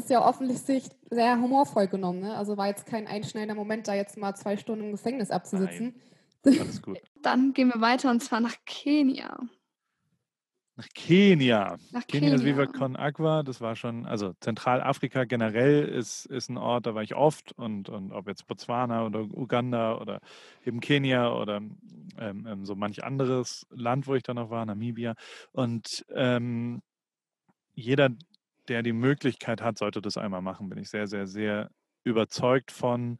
[0.00, 2.20] Ist ja offensichtlich sehr humorvoll genommen.
[2.20, 2.34] Ne?
[2.34, 5.94] Also war jetzt kein einschneidender Moment, da jetzt mal zwei Stunden im Gefängnis abzusitzen.
[6.44, 6.98] Alles gut.
[7.22, 9.38] Dann gehen wir weiter und zwar nach Kenia.
[10.76, 11.76] Nach Kenia.
[11.90, 12.56] Nach Kenia ist Kenia.
[12.56, 17.02] Viva Con Agua, das war schon, also Zentralafrika generell ist, ist ein Ort, da war
[17.02, 20.22] ich oft und, und ob jetzt Botswana oder Uganda oder
[20.64, 21.58] eben Kenia oder
[22.18, 25.16] ähm, ähm, so manch anderes Land, wo ich da noch war, Namibia.
[25.52, 26.80] Und ähm,
[27.74, 28.08] jeder,
[28.70, 31.70] der die Möglichkeit hat, sollte das einmal machen, bin ich sehr, sehr, sehr
[32.04, 33.18] überzeugt von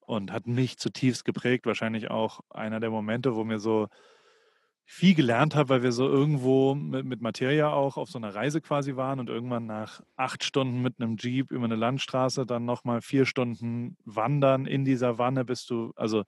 [0.00, 1.66] und hat mich zutiefst geprägt.
[1.66, 3.88] Wahrscheinlich auch einer der Momente, wo mir so
[4.88, 8.60] viel gelernt habe, weil wir so irgendwo mit, mit Materia auch auf so einer Reise
[8.60, 13.02] quasi waren und irgendwann nach acht Stunden mit einem Jeep über eine Landstraße dann nochmal
[13.02, 16.22] vier Stunden wandern in die Savanne bist du, also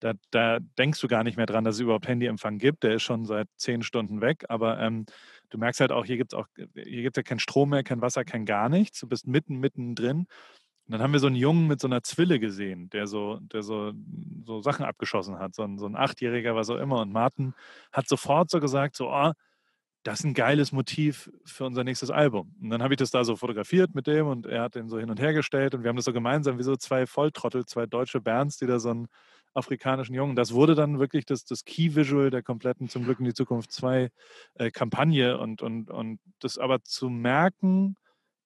[0.00, 2.82] da, da denkst du gar nicht mehr dran, dass es überhaupt Handyempfang gibt.
[2.82, 5.06] Der ist schon seit zehn Stunden weg, aber ähm,
[5.50, 8.00] du merkst halt auch, hier gibt es auch, hier gibt ja keinen Strom mehr, kein
[8.02, 9.00] Wasser, kein gar nichts.
[9.00, 10.26] Du bist mitten, mitten drin.
[10.86, 13.62] Und dann haben wir so einen Jungen mit so einer Zwille gesehen, der so, der
[13.62, 13.92] so,
[14.44, 17.00] so Sachen abgeschossen hat, so ein, so ein Achtjähriger, was auch immer.
[17.00, 17.54] Und Martin
[17.92, 19.32] hat sofort so gesagt, so, oh,
[20.04, 22.54] das ist ein geiles Motiv für unser nächstes Album.
[22.62, 25.00] Und dann habe ich das da so fotografiert mit dem und er hat den so
[25.00, 27.86] hin und her gestellt und wir haben das so gemeinsam wie so zwei Volltrottel, zwei
[27.86, 29.08] deutsche Bands, die da so einen
[29.56, 30.36] afrikanischen Jungen.
[30.36, 34.10] Das wurde dann wirklich das, das Key-Visual der kompletten Zum Glück in die Zukunft 2
[34.54, 37.96] äh, Kampagne und, und, und das aber zu merken,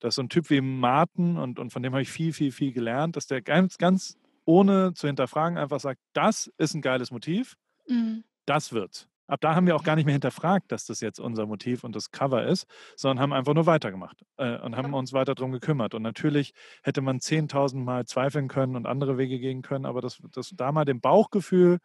[0.01, 2.73] dass so ein Typ wie Martin und, und von dem habe ich viel, viel, viel
[2.73, 7.57] gelernt, dass der ganz, ganz ohne zu hinterfragen einfach sagt, das ist ein geiles Motiv,
[7.89, 8.25] Mhm.
[8.47, 9.09] das wird's.
[9.31, 11.95] Ab da haben wir auch gar nicht mehr hinterfragt, dass das jetzt unser Motiv und
[11.95, 12.67] das Cover ist,
[12.97, 15.95] sondern haben einfach nur weitergemacht äh, und haben uns weiter darum gekümmert.
[15.95, 16.53] Und natürlich
[16.83, 20.73] hätte man 10.000 Mal zweifeln können und andere Wege gehen können, aber das, das da
[20.73, 21.79] mal dem Bauchgefühl,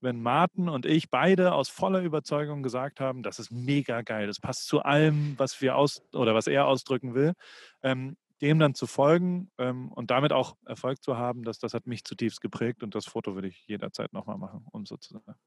[0.00, 4.40] wenn Martin und ich beide aus voller Überzeugung gesagt haben, das ist mega geil, das
[4.40, 7.34] passt zu allem, was wir aus oder was er ausdrücken will,
[7.82, 11.86] ähm, dem dann zu folgen ähm, und damit auch Erfolg zu haben, das, das hat
[11.86, 15.38] mich zutiefst geprägt und das Foto würde ich jederzeit nochmal machen, um so zu sagen.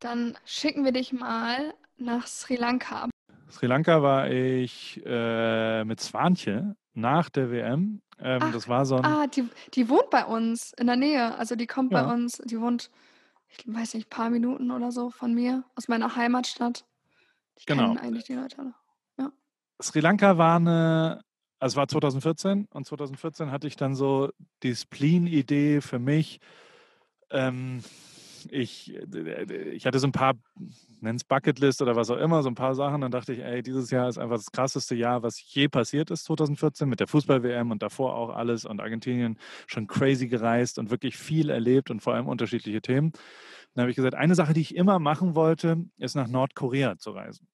[0.00, 3.08] Dann schicken wir dich mal nach Sri Lanka.
[3.50, 8.00] Sri Lanka war ich äh, mit Swanche nach der WM.
[8.20, 11.36] Ähm, Ach, das war so ein, Ah, die, die wohnt bei uns in der Nähe.
[11.36, 12.12] Also die kommt bei Ja.
[12.12, 12.90] uns, die wohnt,
[13.48, 16.84] ich weiß nicht, ein paar Minuten oder so von mir, aus meiner Heimatstadt.
[17.56, 17.88] Ich Genau.
[17.88, 18.74] kenne eigentlich die Leute alle.
[19.80, 21.20] Sri Lanka war eine,
[21.60, 24.30] also es war 2014 und 2014 hatte ich dann so
[24.64, 26.40] die Spleen-Idee für mich.
[27.30, 27.82] Ähm,
[28.50, 30.34] ich, äh, ich hatte so ein paar,
[31.00, 33.00] nenn's Bucketlist oder was auch immer, so ein paar Sachen.
[33.00, 36.24] Dann dachte ich, ey, dieses Jahr ist einfach das krasseste Jahr, was je passiert ist,
[36.24, 41.16] 2014, mit der Fußball-WM und davor auch alles und Argentinien schon crazy gereist und wirklich
[41.16, 43.12] viel erlebt und vor allem unterschiedliche Themen.
[43.74, 47.10] Dann habe ich gesagt, eine Sache, die ich immer machen wollte, ist nach Nordkorea zu
[47.10, 47.46] reisen.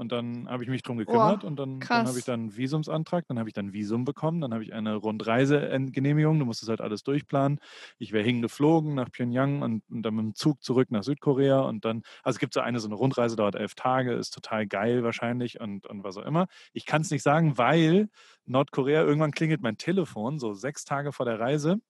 [0.00, 3.26] Und dann habe ich mich drum gekümmert und dann, dann habe ich dann einen Visumsantrag,
[3.28, 6.70] dann habe ich dann ein Visum bekommen, dann habe ich eine Rundreisegenehmigung, du musst es
[6.70, 7.60] halt alles durchplanen.
[7.98, 11.84] Ich wäre hingeflogen nach Pyongyang und, und dann mit dem Zug zurück nach Südkorea und
[11.84, 15.04] dann, also es gibt so eine, so eine Rundreise, dauert elf Tage, ist total geil
[15.04, 16.48] wahrscheinlich und, und was auch immer.
[16.72, 18.08] Ich kann es nicht sagen, weil
[18.46, 21.80] Nordkorea, irgendwann klingelt mein Telefon, so sechs Tage vor der Reise.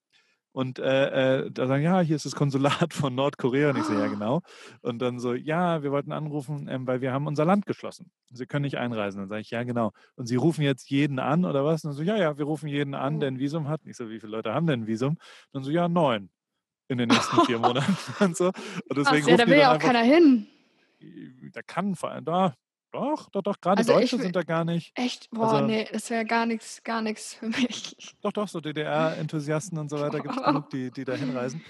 [0.52, 3.70] Und äh, äh, da sagen, ja, hier ist das Konsulat von Nordkorea.
[3.70, 4.08] Und ich so, ja, Ah.
[4.08, 4.42] genau.
[4.82, 8.10] Und dann so, ja, wir wollten anrufen, ähm, weil wir haben unser Land geschlossen.
[8.32, 9.20] Sie können nicht einreisen.
[9.20, 9.92] Dann sage ich, ja, genau.
[10.16, 11.84] Und Sie rufen jetzt jeden an oder was?
[11.84, 13.82] Und dann so, ja, ja, wir rufen jeden an, der ein Visum hat.
[13.84, 15.10] Und ich so, wie viele Leute haben denn ein Visum?
[15.12, 15.18] Und
[15.52, 16.30] dann so, ja, neun
[16.88, 18.46] in den nächsten vier Monaten und so.
[18.48, 18.54] Und
[18.96, 20.48] deswegen Krass, ja, da will ja auch einfach, keiner hin.
[21.52, 22.54] da kann vor allem, da,
[22.92, 24.92] doch, doch, doch, gerade Also Deutsche will- sind da gar nicht.
[24.96, 25.30] Echt?
[25.30, 28.14] Boah, Also- nee, das wäre gar nichts, gar nichts für mich.
[28.22, 31.62] Doch, doch, so DDR-Enthusiasten und so weiter gibt es genug, die, die da hinreisen.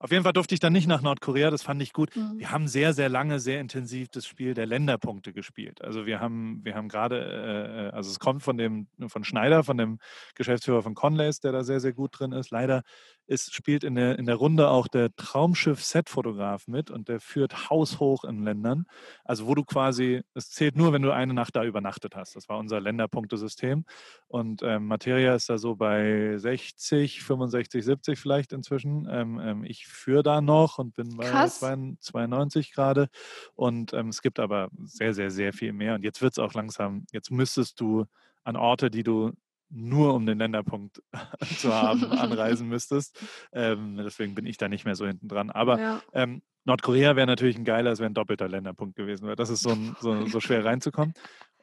[0.00, 2.14] Auf jeden Fall durfte ich dann nicht nach Nordkorea, das fand ich gut.
[2.14, 2.38] Mhm.
[2.38, 5.82] Wir haben sehr, sehr lange, sehr intensiv das Spiel der Länderpunkte gespielt.
[5.82, 9.64] Also wir haben, wir haben gerade, äh, äh, also es kommt von dem, von Schneider,
[9.64, 9.98] von dem
[10.36, 12.50] Geschäftsführer von Conlays, der da sehr, sehr gut drin ist.
[12.50, 12.82] Leider
[13.26, 18.24] ist, spielt in der, in der Runde auch der Traumschiff-Set-Fotograf mit und der führt haushoch
[18.24, 18.86] in Ländern.
[19.24, 22.36] Also wo du quasi, es zählt nur, wenn du eine Nacht da übernachtet hast.
[22.36, 23.84] Das war unser Länderpunktesystem.
[24.28, 29.06] Und ähm, Materia ist da so bei 60, 65, 70 vielleicht inzwischen.
[29.10, 31.60] Ähm, ähm, ich führe da noch und bin bei Krass.
[31.60, 33.08] 92 92 gerade.
[33.54, 35.94] Und ähm, es gibt aber sehr, sehr, sehr viel mehr.
[35.94, 38.06] Und jetzt wird es auch langsam, jetzt müsstest du
[38.44, 39.32] an Orte, die du
[39.70, 41.02] nur um den Länderpunkt
[41.58, 43.18] zu haben, anreisen müsstest.
[43.52, 45.50] Ähm, deswegen bin ich da nicht mehr so hinten dran.
[45.50, 46.02] Aber ja.
[46.12, 49.30] ähm, Nordkorea wäre natürlich ein geiler, es wäre ein doppelter Länderpunkt gewesen.
[49.36, 51.14] Das ist so, ein, so, so schwer reinzukommen.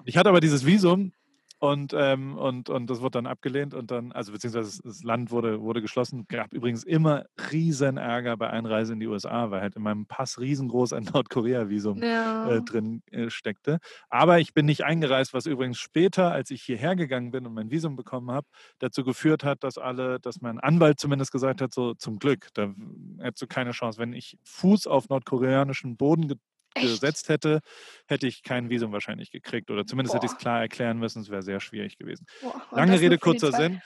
[0.04, 1.14] Ich hatte aber dieses Visum
[1.60, 5.62] und, ähm, und, und das wurde dann abgelehnt und dann, also beziehungsweise das Land wurde,
[5.62, 6.26] wurde geschlossen.
[6.28, 10.40] Gab übrigens immer riesen Ärger bei Einreise in die USA, weil halt in meinem Pass
[10.40, 12.50] riesengroß ein Nordkorea-Visum äh, ja.
[12.50, 13.80] äh, drin äh, steckte.
[14.10, 17.72] Aber ich bin nicht eingereist, was übrigens später, als ich hierher gegangen bin und mein
[17.72, 18.48] Visum bekommen habe,
[18.80, 22.74] dazu geführt hat, dass alle, dass mein Anwalt zumindest gesagt hat, so zum Glück, da
[23.20, 23.98] hättest du keine Chance.
[23.98, 26.28] Wenn ich Fuß auf nordkoreanischen Boden
[26.76, 26.88] Echt?
[26.88, 27.62] gesetzt hätte,
[28.08, 29.72] hätte ich kein Visum wahrscheinlich gekriegt.
[29.72, 30.18] Oder zumindest Boah.
[30.18, 31.22] hätte ich es klar erklären müssen.
[31.22, 32.26] Es wäre sehr schwierig gewesen.
[32.42, 33.82] Boah, Lange Rede, kurzer Sinn.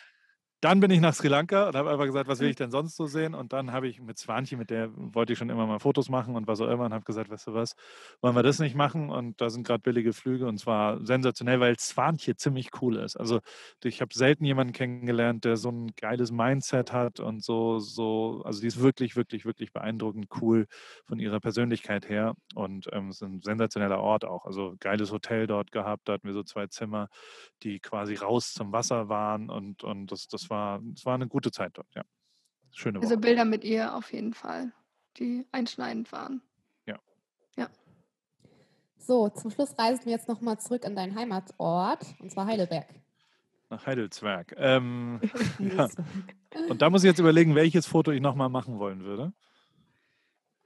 [0.61, 2.51] Dann bin ich nach Sri Lanka und habe einfach gesagt, was will hm.
[2.51, 3.33] ich denn sonst so sehen?
[3.33, 6.35] Und dann habe ich mit Swanchi, mit der wollte ich schon immer mal Fotos machen
[6.35, 7.75] und was auch immer, und habe gesagt, weißt du was,
[8.21, 9.09] wollen wir das nicht machen?
[9.09, 13.15] Und da sind gerade billige Flüge und zwar sensationell, weil Swanchi ziemlich cool ist.
[13.15, 13.39] Also
[13.83, 18.59] ich habe selten jemanden kennengelernt, der so ein geiles Mindset hat und so, so, also
[18.59, 20.67] die ist wirklich, wirklich, wirklich beeindruckend cool
[21.05, 22.35] von ihrer Persönlichkeit her.
[22.55, 24.45] Und ähm, ist ein sensationeller Ort auch.
[24.45, 27.07] Also geiles Hotel dort gehabt, da hatten wir so zwei Zimmer,
[27.63, 31.51] die quasi raus zum Wasser waren und, und das, das war, es war eine gute
[31.51, 32.03] Zeit dort, ja.
[32.71, 33.15] Schöne also Woche.
[33.15, 34.71] Also Bilder mit ihr auf jeden Fall,
[35.17, 36.41] die einschneidend waren.
[36.85, 36.99] Ja.
[37.55, 37.69] Ja.
[38.97, 42.87] So, zum Schluss reisen wir jetzt nochmal zurück an deinen Heimatort, und zwar Heidelberg.
[43.69, 44.55] Nach Heidelzwerg.
[44.57, 45.19] Ähm,
[45.59, 45.89] ja.
[46.69, 49.33] Und da muss ich jetzt überlegen, welches Foto ich nochmal machen wollen würde.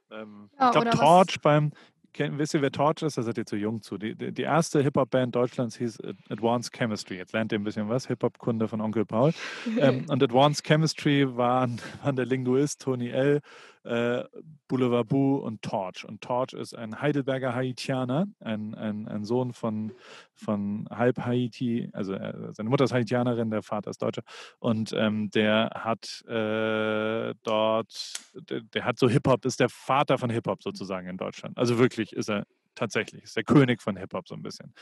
[0.09, 1.71] Ähm, ja, ich glaube, Torch beim,
[2.13, 3.17] Kennt, wisst ihr, wer Torch ist?
[3.17, 3.97] Da seid ihr zu jung zu.
[3.97, 5.99] Die, die, erste Hip-Hop-Band Deutschlands hieß
[6.29, 7.17] Advanced Chemistry.
[7.17, 8.07] Jetzt lernt ihr ein bisschen was.
[8.07, 9.33] Hip-Hop-Kunde von Onkel Paul.
[9.79, 13.41] ähm, und Advanced Chemistry waren, waren der Linguist Tony L.,
[13.83, 14.23] äh,
[14.67, 16.05] Boulevard Boo und Torch.
[16.05, 19.91] Und Torch ist ein Heidelberger Haitianer, ein, ein, ein Sohn von,
[20.33, 24.23] von halb Haiti, also äh, seine Mutter ist Haitianerin, der Vater ist Deutscher.
[24.59, 28.13] Und ähm, der hat äh, dort,
[28.49, 31.57] der, der, hat so Hip-Hop, ist der Vater von Hip-Hop sozusagen in Deutschland.
[31.57, 34.73] Also wirklich ist er tatsächlich, ist der König von Hip-Hop so ein bisschen.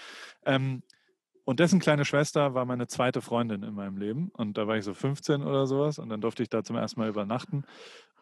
[0.46, 0.84] Ähm,
[1.44, 4.30] und dessen kleine Schwester war meine zweite Freundin in meinem Leben.
[4.34, 5.98] Und da war ich so 15 oder sowas.
[5.98, 7.66] Und dann durfte ich da zum ersten Mal übernachten.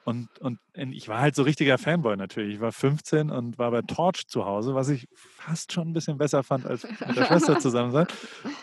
[0.09, 2.55] Und, und ich war halt so richtiger Fanboy natürlich.
[2.55, 6.17] Ich war 15 und war bei Torch zu Hause, was ich fast schon ein bisschen
[6.17, 8.07] besser fand, als mit der Schwester zusammen sein.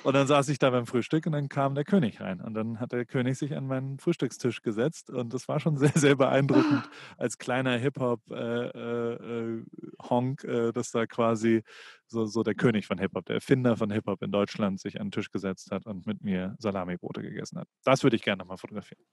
[0.02, 2.40] Und dann saß ich da beim Frühstück und dann kam der König rein.
[2.40, 5.08] Und dann hat der König sich an meinen Frühstückstisch gesetzt.
[5.08, 8.34] Und das war schon sehr, sehr beeindruckend als kleiner Hip-Hop-Honk,
[10.42, 11.62] äh, äh, äh, dass da quasi
[12.08, 15.12] so, so der König von Hip-Hop, der Erfinder von Hip-Hop in Deutschland sich an den
[15.12, 17.68] Tisch gesetzt hat und mit mir Salami-Brote gegessen hat.
[17.84, 19.04] Das würde ich gerne nochmal fotografieren.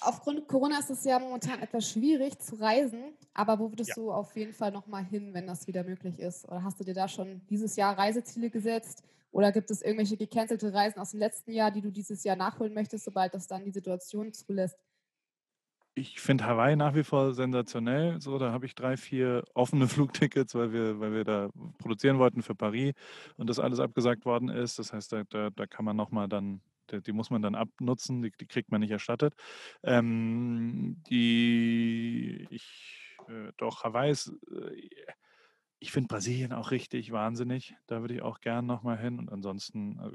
[0.00, 3.94] Aufgrund Corona ist es ja momentan etwas schwierig zu reisen, aber wo würdest ja.
[3.94, 6.46] du auf jeden Fall nochmal hin, wenn das wieder möglich ist?
[6.46, 9.02] Oder hast du dir da schon dieses Jahr Reiseziele gesetzt?
[9.30, 12.74] Oder gibt es irgendwelche gecancelte Reisen aus dem letzten Jahr, die du dieses Jahr nachholen
[12.74, 14.78] möchtest, sobald das dann die Situation zulässt?
[15.96, 18.20] Ich finde Hawaii nach wie vor sensationell.
[18.20, 22.42] So, da habe ich drei, vier offene Flugtickets, weil wir, weil wir da produzieren wollten
[22.42, 22.94] für Paris
[23.36, 24.78] und das alles abgesagt worden ist.
[24.78, 26.60] Das heißt, da, da, da kann man nochmal dann
[26.92, 29.34] die, muss man dann abnutzen, die, die kriegt man nicht erstattet.
[29.82, 35.04] Ähm, die, ich, äh, doch, Hawaii ist, äh,
[35.78, 37.74] ich finde Brasilien auch richtig wahnsinnig.
[37.86, 39.18] Da würde ich auch gern nochmal hin.
[39.18, 40.10] Und ansonsten, äh,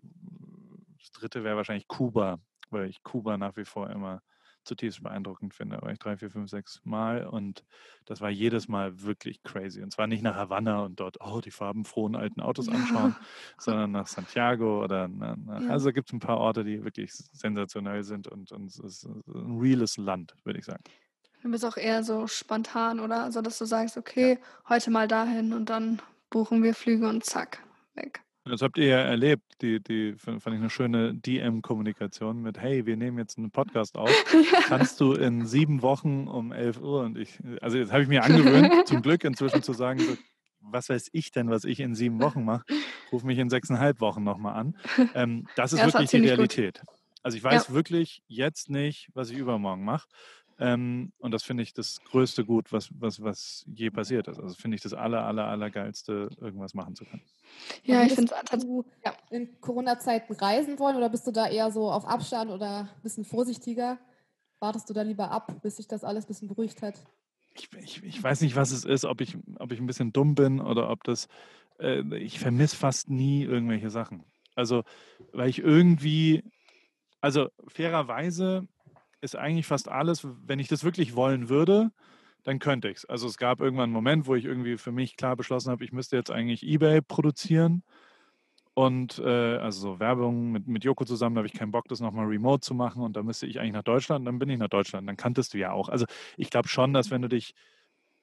[0.97, 2.39] das dritte wäre wahrscheinlich Kuba,
[2.69, 4.21] weil ich Kuba nach wie vor immer
[4.69, 5.81] zutiefst beeindruckend finde.
[5.81, 7.65] War ich drei, vier, fünf, sechs Mal und
[8.05, 9.81] das war jedes Mal wirklich crazy.
[9.81, 13.15] Und zwar nicht nach Havanna und dort, oh, die farbenfrohen alten Autos anschauen,
[13.57, 15.69] sondern nach Santiago oder nach, ja.
[15.69, 19.59] also gibt es ein paar Orte, die wirklich sensationell sind und, und es ist ein
[19.59, 20.83] reales Land, würde ich sagen.
[21.41, 23.23] Du bist auch eher so spontan, oder?
[23.23, 24.69] Also, dass du sagst, okay, ja.
[24.69, 27.63] heute mal dahin und dann buchen wir Flüge und zack,
[27.95, 28.21] weg.
[28.49, 32.97] Das habt ihr ja erlebt, die, die fand ich eine schöne DM-Kommunikation mit, hey, wir
[32.97, 34.11] nehmen jetzt einen Podcast auf.
[34.67, 38.23] Kannst du in sieben Wochen um 11 Uhr und ich, also jetzt habe ich mir
[38.23, 40.17] angewöhnt, zum Glück inzwischen zu sagen, so,
[40.61, 42.65] was weiß ich denn, was ich in sieben Wochen mache?
[43.11, 44.77] Ruf mich in sechseinhalb Wochen nochmal an.
[45.13, 46.81] Ähm, das ist ja, wirklich die Realität.
[46.85, 46.95] Gut.
[47.23, 47.73] Also ich weiß ja.
[47.73, 50.07] wirklich jetzt nicht, was ich übermorgen mache.
[50.61, 54.39] Ähm, und das finde ich das größte Gut, was, was, was je passiert ist.
[54.39, 57.21] Also finde ich das aller, aller, aller geilste, irgendwas machen zu können.
[57.83, 59.13] Ja, ich finde es du ja.
[59.29, 63.23] in Corona-Zeiten reisen wollen oder bist du da eher so auf Abstand oder ein bisschen
[63.23, 63.97] vorsichtiger?
[64.59, 66.95] Wartest du da lieber ab, bis sich das alles ein bisschen beruhigt hat?
[67.55, 70.35] Ich, ich, ich weiß nicht, was es ist, ob ich, ob ich ein bisschen dumm
[70.35, 71.29] bin oder ob das,
[71.79, 74.25] äh, ich vermisse fast nie irgendwelche Sachen.
[74.55, 74.83] Also,
[75.31, 76.43] weil ich irgendwie,
[77.21, 78.67] also fairerweise
[79.21, 81.91] ist eigentlich fast alles, wenn ich das wirklich wollen würde,
[82.43, 83.05] dann könnte ich es.
[83.05, 85.91] Also es gab irgendwann einen Moment, wo ich irgendwie für mich klar beschlossen habe, ich
[85.91, 87.83] müsste jetzt eigentlich eBay produzieren.
[88.73, 91.99] Und äh, also so Werbung mit, mit Joko zusammen, da habe ich keinen Bock, das
[91.99, 93.03] nochmal remote zu machen.
[93.03, 95.07] Und da müsste ich eigentlich nach Deutschland, dann bin ich nach Deutschland.
[95.07, 95.89] Dann kanntest du ja auch.
[95.89, 96.05] Also
[96.37, 97.53] ich glaube schon, dass wenn du dich,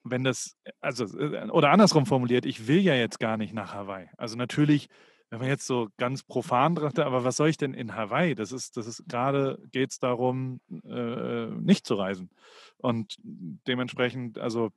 [0.03, 4.09] wenn das, also, äh, oder andersrum formuliert, ich will ja jetzt gar nicht nach Hawaii.
[4.17, 4.89] Also natürlich,
[5.31, 8.35] wenn man jetzt so ganz profan dachte, aber was soll ich denn in Hawaii?
[8.35, 12.31] Das ist, das ist gerade geht es darum, äh, nicht zu reisen.
[12.79, 14.71] Und dementsprechend, also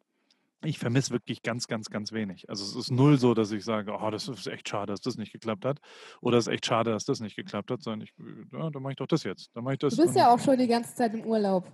[0.64, 2.50] ich vermisse wirklich ganz, ganz, ganz wenig.
[2.50, 5.18] Also es ist null so, dass ich sage, oh, das ist echt schade, dass das
[5.18, 5.80] nicht geklappt hat.
[6.20, 8.14] Oder es ist echt schade, dass das nicht geklappt hat, sondern ich,
[8.52, 9.52] ja, dann mache ich doch das jetzt.
[9.54, 9.95] Dann mache ich das.
[9.95, 11.72] Du bist ja auch schon die ganze Zeit im Urlaub.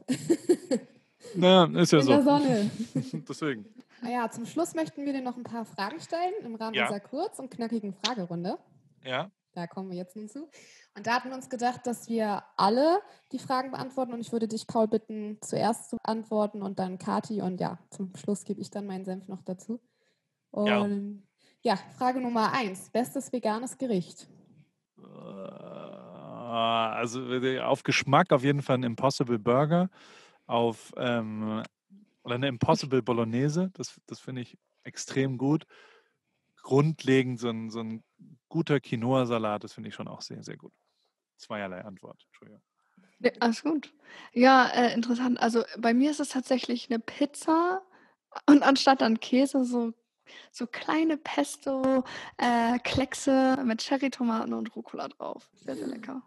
[1.34, 2.12] Naja, ist ja In so.
[2.12, 2.72] der Sonne.
[3.28, 3.66] Deswegen.
[4.06, 6.88] Naja, zum Schluss möchten wir dir noch ein paar Fragen stellen im Rahmen Ja.
[6.88, 8.58] dieser kurz- und knackigen Fragerunde.
[9.04, 9.32] Ja.
[9.54, 10.50] Da kommen wir jetzt nun zu.
[10.96, 13.00] Und da hatten wir uns gedacht, dass wir alle
[13.32, 17.42] die Fragen beantworten und ich würde dich, Paul, bitten, zuerst zu antworten und dann Kati
[17.42, 19.80] und ja, zum Schluss gebe ich dann meinen Senf noch dazu.
[20.56, 20.80] Ja.
[20.80, 21.26] Und
[21.62, 22.90] ja, Frage Nummer eins.
[22.92, 24.28] Bestes veganes Gericht.
[24.98, 29.90] Äh, Also äh, auf Geschmack auf jeden Fall ein Impossible Burger.
[30.48, 31.64] Auf ähm,
[32.26, 33.72] oder eine Impossible Bolognese.
[33.74, 35.66] Das, das finde ich extrem gut.
[36.64, 38.04] Grundlegend so ein, so ein
[38.50, 40.74] guter Quinoa-Salat, das finde ich schon auch sehr, sehr gut.
[41.38, 42.24] Zweierlei Antwort.
[42.28, 42.64] Entschuldigung.
[43.20, 43.94] Ja, alles gut.
[44.34, 45.40] Ja, äh, interessant.
[45.40, 47.84] Also bei mir ist es tatsächlich eine Pizza
[48.48, 49.94] und anstatt dann Käse so,
[50.52, 55.52] so kleine Pesto-Kleckse mit Cherrytomaten und Rucola drauf.
[55.54, 56.24] Sehr, sehr lecker.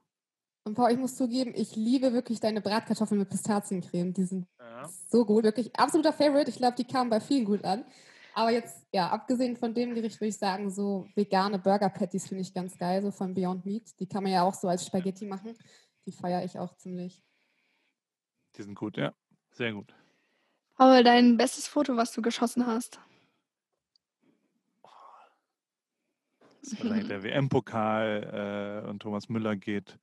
[0.68, 4.12] Und Paul, ich muss zugeben, ich liebe wirklich deine Bratkartoffeln mit Pistaziencreme.
[4.12, 4.86] Die sind Ja.
[5.08, 6.50] so gut, wirklich absoluter Favorite.
[6.50, 7.86] Ich glaube, die kamen bei vielen gut an.
[8.34, 12.42] Aber jetzt, ja, abgesehen von dem Gericht würde ich sagen, so vegane Burger Patties finde
[12.42, 13.98] ich ganz geil, so von Beyond Meat.
[13.98, 15.56] Die kann man ja auch so als Spaghetti machen.
[16.04, 17.22] Die feiere ich auch ziemlich.
[18.56, 19.14] Die sind gut, ja.
[19.52, 19.94] Sehr gut.
[20.76, 23.00] Paul, dein bestes Foto, was du geschossen hast.
[26.60, 29.98] Das ist wahrscheinlich der WM-Pokal äh, und Thomas Müller geht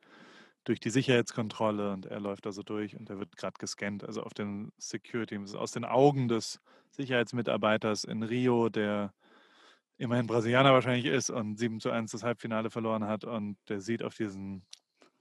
[0.65, 4.23] durch die Sicherheitskontrolle und er läuft da so durch und er wird gerade gescannt, also
[4.23, 5.39] auf den Security.
[5.55, 6.59] Aus den Augen des
[6.91, 9.13] Sicherheitsmitarbeiters in Rio, der
[9.97, 14.03] immerhin Brasilianer wahrscheinlich ist und 7 zu 1 das Halbfinale verloren hat und der sieht
[14.03, 14.65] auf diesen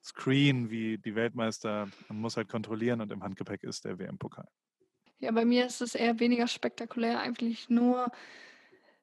[0.03, 4.49] Screen, wie die Weltmeister, man muss halt kontrollieren und im Handgepäck ist der WM-Pokal.
[5.19, 8.11] Ja, bei mir ist es eher weniger spektakulär, eigentlich nur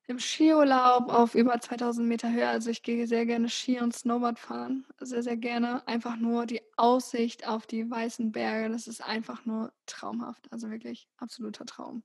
[0.07, 2.47] im Skiurlaub auf über 2000 Meter Höhe.
[2.47, 5.87] Also ich gehe sehr gerne Ski und Snowboard fahren, sehr, sehr gerne.
[5.87, 10.51] Einfach nur die Aussicht auf die weißen Berge, das ist einfach nur traumhaft.
[10.51, 12.03] Also wirklich absoluter Traum.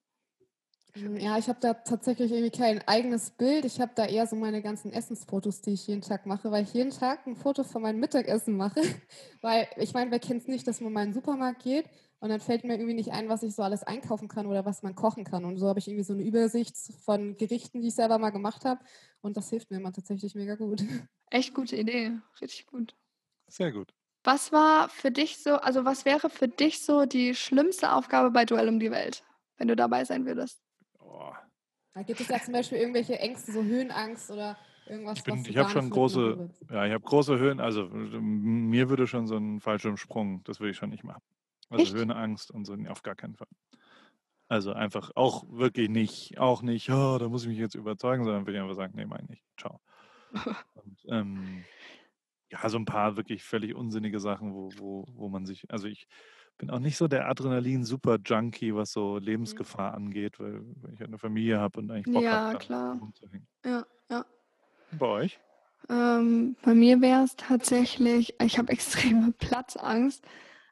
[0.94, 3.64] Mm, Ja, ich habe da tatsächlich irgendwie kein eigenes Bild.
[3.64, 6.72] Ich habe da eher so meine ganzen Essensfotos, die ich jeden Tag mache, weil ich
[6.72, 8.80] jeden Tag ein Foto von meinem Mittagessen mache.
[9.42, 11.86] Weil ich meine, wer kennt es nicht, dass man mal in den Supermarkt geht
[12.20, 14.82] und dann fällt mir irgendwie nicht ein, was ich so alles einkaufen kann oder was
[14.82, 15.44] man kochen kann.
[15.44, 18.64] Und so habe ich irgendwie so eine Übersicht von Gerichten, die ich selber mal gemacht
[18.64, 18.80] habe.
[19.20, 20.82] Und das hilft mir immer tatsächlich mega gut.
[21.30, 22.94] Echt gute Idee, richtig gut.
[23.48, 23.92] Sehr gut.
[24.24, 28.44] Was war für dich so, also was wäre für dich so die schlimmste Aufgabe bei
[28.44, 29.24] Duell um die Welt,
[29.56, 30.60] wenn du dabei sein würdest?
[30.98, 31.32] Oh,
[31.94, 34.56] Da gibt es ja zum Beispiel irgendwelche Ängste, so Höhenangst oder
[34.88, 35.18] irgendwas.
[35.18, 39.26] Ich, bin, ich habe schon große, ja, ich habe große Höhen, also mir würde schon
[39.26, 41.22] so ein Fallschirmsprung, das würde ich schon nicht machen.
[41.68, 41.94] Also Echt?
[41.94, 43.48] Höhenangst und so, nee, auf gar keinen Fall.
[44.48, 48.46] Also einfach auch wirklich nicht, auch nicht, oh, da muss ich mich jetzt überzeugen, sondern
[48.46, 49.44] würde ich einfach sagen, nee, meine ich nicht.
[49.58, 49.80] Ciao.
[50.74, 51.64] Und, ähm,
[52.50, 56.06] ja, so ein paar wirklich völlig unsinnige Sachen, wo, wo, wo man sich, also ich
[56.58, 61.58] bin auch nicht so der Adrenalin-Super-Junkie, was so Lebensgefahr angeht, weil, weil ich eine Familie
[61.58, 62.98] habe und eigentlich Bock Ja, habe, klar.
[63.00, 63.48] rumzuhängen.
[63.64, 64.24] Ja, ja.
[64.92, 65.40] Bei euch?
[65.88, 70.24] Ähm, bei mir wäre es tatsächlich, ich habe extreme Platzangst.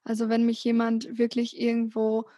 [0.05, 2.29] Also wenn mich jemand wirklich irgendwo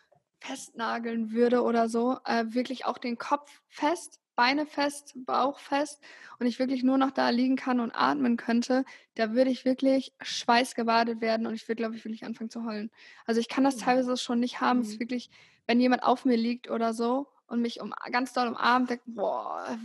[0.40, 6.02] festnageln würde oder so, äh, wirklich auch den Kopf fest, Beine fest, Bauch fest
[6.38, 10.12] und ich wirklich nur noch da liegen kann und atmen könnte, da würde ich wirklich
[10.20, 12.90] schweißgebadet werden und ich würde, glaube ich, wirklich anfangen zu heulen.
[13.24, 13.78] Also ich kann das Mhm.
[13.78, 14.80] teilweise schon nicht haben.
[14.80, 15.00] Es ist Mhm.
[15.00, 15.30] wirklich,
[15.66, 19.78] wenn jemand auf mir liegt oder so und mich um, ganz doll umarmt, denkt, boah,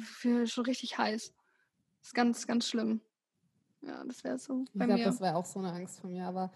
[0.46, 1.34] schon richtig heiß.
[2.02, 3.02] Das ist ganz, ganz schlimm.
[3.82, 5.04] Ja, das wäre so Ich bei glaube, mir.
[5.04, 6.26] das wäre auch so eine Angst von mir.
[6.28, 6.52] Aber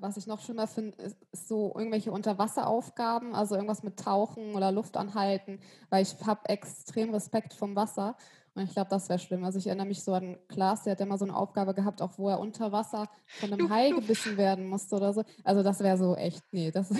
[0.00, 4.72] was ich noch schlimmer finde, ist, ist so irgendwelche Unterwasseraufgaben, also irgendwas mit Tauchen oder
[4.72, 8.16] Luft anhalten, weil ich habe extrem Respekt vom Wasser.
[8.54, 9.44] Und ich glaube, das wäre schlimm.
[9.44, 12.02] Also ich erinnere mich so an Klaas, der hat ja mal so eine Aufgabe gehabt,
[12.02, 13.08] auch wo er unter Wasser
[13.40, 15.24] von einem Hai gebissen werden musste oder so.
[15.44, 16.90] Also das wäre so echt, nee, das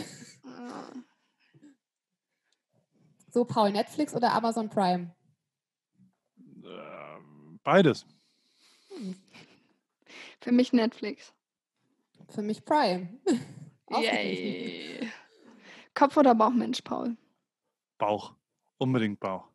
[3.30, 5.14] so Paul, Netflix oder Amazon Prime?
[6.64, 8.06] Ähm, Beides.
[10.40, 11.34] Für mich Netflix.
[12.32, 13.08] Für mich Prime.
[13.90, 15.10] Yay.
[15.94, 17.16] Kopf- oder Bauchmensch, Paul?
[17.98, 18.34] Bauch.
[18.78, 19.48] Unbedingt Bauch.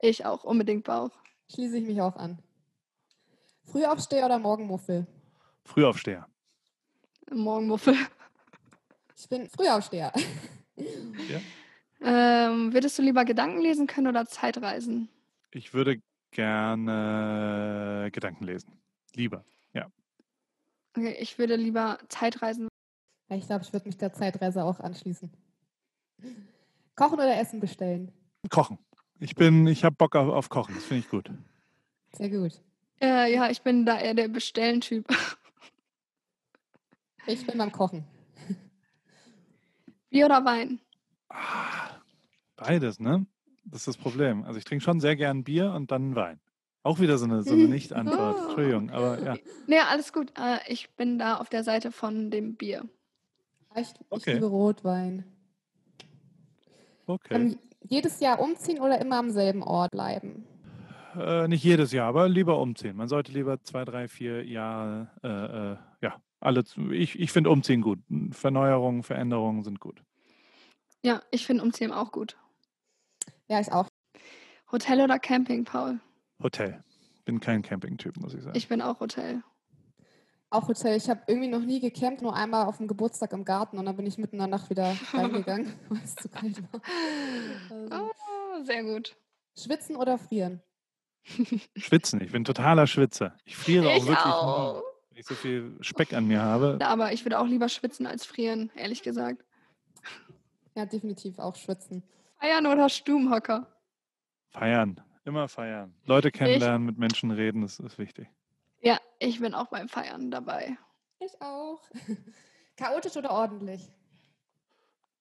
[0.00, 1.10] Ich auch, unbedingt Bauch.
[1.52, 2.42] Schließe ich mich auch an.
[3.62, 5.06] Frühaufsteher oder Morgenmuffel?
[5.64, 6.26] Frühaufsteher.
[7.32, 7.96] Morgenmuffel.
[9.16, 10.12] Ich bin Frühaufsteher.
[10.76, 11.40] Ja.
[12.00, 15.08] Ähm, würdest du lieber Gedanken lesen können oder Zeitreisen?
[15.52, 18.72] Ich würde gerne Gedanken lesen.
[19.14, 19.44] Lieber.
[20.96, 22.68] Okay, ich würde lieber Zeitreisen.
[23.30, 25.30] Ich glaube, ich würde mich der Zeitreise auch anschließen.
[26.94, 28.12] Kochen oder Essen bestellen?
[28.50, 28.78] Kochen.
[29.18, 30.74] Ich bin, ich habe Bock auf, auf Kochen.
[30.74, 31.30] Das finde ich gut.
[32.12, 32.60] Sehr gut.
[33.00, 35.06] Äh, ja, ich bin da eher der Bestellen-Typ.
[37.26, 38.04] Ich bin beim Kochen.
[40.10, 40.78] Bier oder Wein?
[41.30, 41.88] Ah,
[42.56, 43.26] Beides, ne?
[43.64, 44.44] Das ist das Problem.
[44.44, 46.38] Also ich trinke schon sehr gern Bier und dann Wein.
[46.84, 48.36] Auch wieder so eine, so eine Nicht-Antwort.
[48.38, 48.44] Oh.
[48.44, 49.36] Entschuldigung, aber ja.
[49.66, 50.32] Nee, alles gut.
[50.38, 52.86] Äh, ich bin da auf der Seite von dem Bier.
[53.74, 54.34] Ich, ich Okay.
[54.34, 55.24] liebe Rotwein.
[57.06, 57.34] Okay.
[57.34, 60.46] Ähm, jedes Jahr umziehen oder immer am selben Ort bleiben?
[61.16, 62.96] Äh, nicht jedes Jahr, aber lieber umziehen.
[62.96, 66.64] Man sollte lieber zwei, drei, vier Jahre, äh, äh, ja, alle.
[66.92, 68.00] Ich, ich finde Umziehen gut.
[68.30, 70.02] Verneuerungen, Veränderungen sind gut.
[71.02, 72.36] Ja, ich finde Umziehen auch gut.
[73.48, 73.88] Ja, ich auch.
[74.70, 76.00] Hotel oder Camping, Paul?
[76.44, 76.84] Hotel.
[77.24, 78.56] Bin kein Camping-Typ, muss ich sagen.
[78.56, 79.42] Ich bin auch Hotel.
[80.50, 80.96] Auch Hotel.
[80.96, 83.96] Ich habe irgendwie noch nie gecampt, nur einmal auf dem Geburtstag im Garten und dann
[83.96, 86.80] bin ich mitten in der Nacht wieder reingegangen, weil es zu kalt war.
[87.90, 88.10] Also,
[88.56, 89.16] Oh, sehr gut.
[89.58, 90.62] schwitzen oder frieren?
[91.76, 92.20] Schwitzen.
[92.20, 93.34] Ich bin totaler Schwitzer.
[93.44, 94.82] Ich friere auch ich wirklich, nur, auch.
[95.10, 96.76] wenn ich so viel Speck an mir habe.
[96.80, 99.42] Ja, Aber ich würde auch lieber schwitzen als frieren, ehrlich gesagt.
[100.76, 102.02] Ja, definitiv auch schwitzen.
[102.38, 103.66] Feiern oder Stubenhocker?
[104.50, 105.00] Feiern.
[105.24, 105.94] Immer feiern.
[106.04, 108.28] Leute kennenlernen, mit Menschen reden, das ist wichtig.
[108.82, 110.76] Ja, ich bin auch beim Feiern dabei.
[111.18, 111.80] Ich auch.
[112.76, 113.90] Chaotisch oder ordentlich?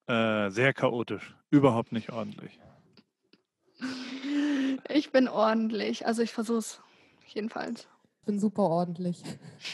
[0.07, 1.35] Äh, sehr chaotisch.
[1.49, 2.59] Überhaupt nicht ordentlich.
[4.89, 6.05] Ich bin ordentlich.
[6.05, 6.81] Also ich versuche es
[7.27, 7.87] jedenfalls.
[8.19, 9.23] Ich bin super ordentlich.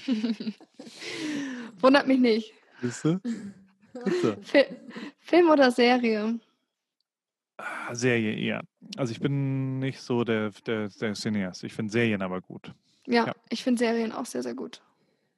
[1.80, 2.53] Wundert mich nicht.
[2.82, 3.19] Siehst du?
[4.03, 4.38] Bitte.
[4.43, 4.65] Fi
[5.19, 6.39] Film oder Serie?
[7.62, 8.62] Ah, Serie eher.
[8.95, 11.64] Also ich bin nicht so der, der, der Cineast.
[11.66, 12.74] Ich finde Serien aber gut.
[13.05, 13.34] Ja, Ja.
[13.49, 14.82] ich finde Serien auch sehr, sehr gut.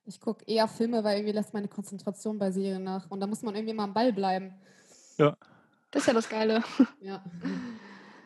[0.05, 3.09] Ich gucke eher Filme, weil irgendwie lässt meine Konzentration bei Serien nach.
[3.09, 4.53] Und da muss man irgendwie mal am Ball bleiben.
[5.17, 6.63] Das ist ja das Geile.
[7.01, 7.23] Ja.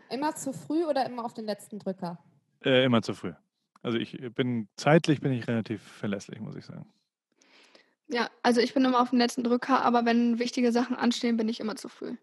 [0.10, 2.20] Immer zu früh oder immer auf den letzten Drücker?
[2.64, 3.34] Äh, immer zu früh.
[3.82, 6.86] Also ich bin zeitlich bin ich relativ verlässlich, muss ich sagen.
[8.08, 11.50] Ja, also ich bin immer auf den letzten Drücker, aber wenn wichtige Sachen anstehen, bin
[11.50, 12.16] ich immer zu früh.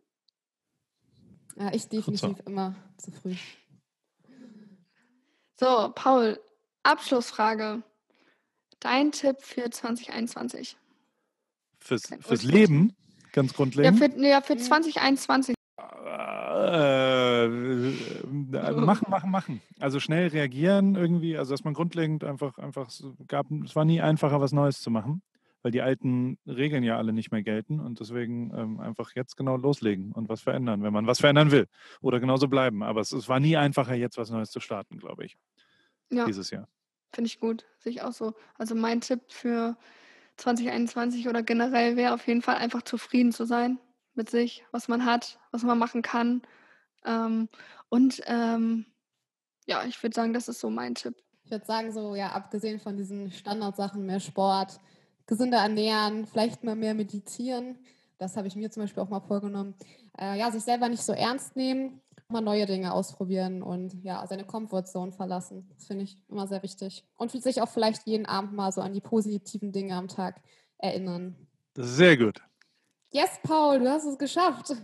[1.56, 1.88] Ja, ich so.
[1.88, 3.34] definitiv immer zu früh.
[5.58, 6.40] So, Paul,
[6.82, 7.82] Abschlussfrage.
[8.80, 10.76] Dein Tipp für 2021?
[11.78, 12.42] Fürs, fürs.
[12.42, 12.94] Leben,
[13.32, 13.98] ganz Ja, grundlegend.
[13.98, 14.58] für, ja, für Mhm.
[14.58, 15.54] 2021.
[15.78, 19.62] Äh, äh, machen, machen, machen.
[19.78, 24.00] Also schnell reagieren irgendwie, also dass man grundlegend einfach, einfach so gab, es war nie
[24.00, 25.22] einfacher, was Neues zu machen,
[25.62, 29.56] weil die alten Regeln ja alle nicht mehr gelten und deswegen ähm, einfach jetzt genau
[29.56, 31.66] loslegen und was verändern, wenn man was verändern will
[32.00, 32.82] oder genauso bleiben.
[32.82, 35.36] Aber es, es war nie einfacher, jetzt was Neues zu starten, glaube ich,
[36.10, 36.68] Ja, dieses Jahr.
[37.14, 37.66] finde ich gut.
[37.78, 38.34] Sehe ich auch so.
[38.56, 39.76] Also mein Tipp für
[40.36, 43.78] 2021 oder generell wäre auf jeden Fall einfach zufrieden zu sein
[44.14, 46.42] mit sich, was man hat, was man machen kann.
[47.04, 47.48] Ähm,
[47.88, 48.86] und ähm,
[49.66, 51.14] ja, ich würde sagen, das ist so mein Tipp.
[51.44, 54.80] Ich würde sagen, so, ja, abgesehen von diesen Standardsachen, mehr Sport,
[55.26, 57.78] gesünder ernähren, vielleicht mal mehr meditieren.
[58.18, 59.74] Das habe ich mir zum Beispiel auch mal vorgenommen.
[60.18, 64.44] Äh, ja, sich selber nicht so ernst nehmen, mal neue Dinge ausprobieren und ja, seine
[64.44, 65.68] Comfortzone verlassen.
[65.74, 67.04] Das finde ich immer sehr wichtig.
[67.16, 70.40] Und sich auch vielleicht jeden Abend mal so an die positiven Dinge am Tag
[70.78, 71.36] erinnern.
[71.76, 72.40] Sehr gut.
[73.10, 74.70] Yes, Paul, du hast es geschafft.
[74.70, 74.76] Ja,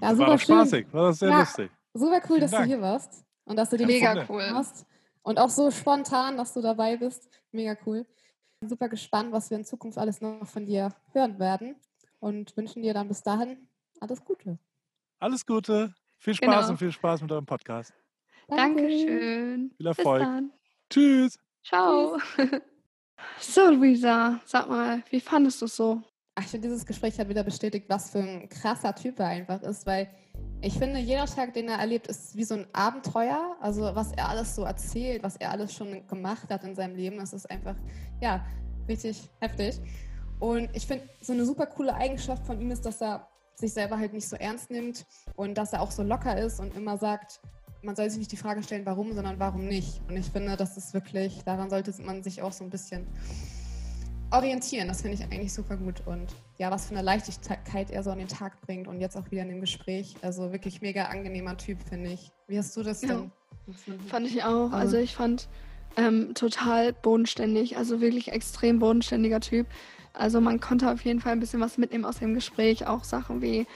[0.00, 1.40] das super war spaßig, war das sehr Ja.
[1.40, 1.70] lustig.
[1.94, 2.64] Super cool, Vielen dass Dank.
[2.64, 4.44] du hier warst und dass du den Mega cool.
[4.52, 4.86] hast.
[5.22, 7.28] Und auch so spontan, dass du dabei bist.
[7.52, 8.04] Mega cool.
[8.62, 11.74] Bin super gespannt, was wir in Zukunft alles noch von dir hören werden
[12.20, 13.66] und wünschen dir dann bis dahin
[13.98, 14.56] alles Gute.
[15.18, 16.68] Alles Gute, viel Spaß Genau.
[16.70, 17.92] und viel Spaß mit eurem Podcast.
[18.46, 19.70] Dankeschön.
[19.70, 20.22] Viel Bis Erfolg.
[20.22, 20.52] dann.
[20.88, 21.40] Tschüss.
[21.64, 22.18] Ciao.
[23.40, 26.00] So, Luisa, sag mal, wie fandest du es so?
[26.36, 29.60] Ach, ich finde, dieses Gespräch hat wieder bestätigt, was für ein krasser Typ er einfach
[29.62, 30.08] ist, weil
[30.62, 33.56] ich finde, jeder Tag, den er erlebt, ist wie so ein Abenteuer.
[33.60, 37.18] Also, was er alles so erzählt, was er alles schon gemacht hat in seinem Leben,
[37.18, 37.74] das ist einfach,
[38.20, 38.46] ja,
[38.88, 39.80] richtig heftig.
[40.38, 43.98] Und ich finde, so eine super coole Eigenschaft von ihm ist, dass er sich selber
[43.98, 45.04] halt nicht so ernst nimmt
[45.36, 47.40] und dass er auch so locker ist und immer sagt,
[47.82, 50.00] man soll sich nicht die Frage stellen, warum, sondern warum nicht.
[50.08, 53.06] Und ich finde, das ist wirklich, daran sollte man sich auch so ein bisschen
[54.30, 54.88] orientieren.
[54.88, 56.06] Das finde ich eigentlich super gut.
[56.06, 59.30] Und ja, was für eine Leichtigkeit er so an den Tag bringt und jetzt auch
[59.30, 60.14] wieder in dem Gespräch.
[60.22, 62.30] Also wirklich mega angenehmer Typ, finde ich.
[62.46, 63.32] Wie hast du das denn?
[64.08, 64.70] Fand ich auch.
[64.72, 65.48] Also- Also ich fand,
[65.96, 69.66] ähm, total bodenständig, also wirklich extrem bodenständiger Typ.
[70.14, 73.40] Also man konnte auf jeden Fall ein bisschen was mitnehmen aus dem Gespräch, auch Sachen
[73.42, 73.66] wie,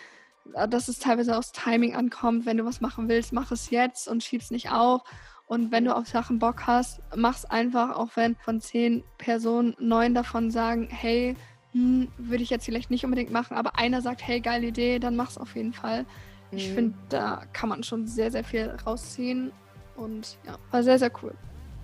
[0.54, 4.06] äh, dass es teilweise aufs Timing ankommt, wenn du was machen willst, mach es jetzt
[4.08, 5.02] und schieb's nicht auf.
[5.46, 10.12] Und wenn du auf Sachen Bock hast, mach's einfach, auch wenn von zehn Personen neun
[10.14, 11.36] davon sagen, hey,
[11.76, 15.14] hm, würde ich jetzt vielleicht nicht unbedingt machen, aber einer sagt, hey, geile Idee, dann
[15.14, 16.06] mach's auf jeden Fall.
[16.50, 16.58] Mhm.
[16.58, 19.52] Ich finde, da kann man schon sehr, sehr viel rausziehen.
[19.94, 21.34] Und ja, war sehr, sehr cool.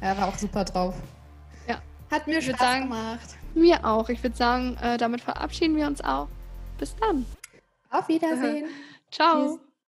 [0.00, 0.94] Er war auch super drauf.
[1.68, 1.82] Ja.
[2.10, 3.36] Hat mir Spaß sagen, gemacht.
[3.54, 4.08] Mir auch.
[4.08, 6.28] Ich würde sagen, äh, damit verabschieden wir uns auch.
[6.78, 7.26] Bis dann.
[7.90, 8.68] Auf Wiedersehen.
[9.10, 9.58] Ciao.
[9.58, 9.71] Tschüss.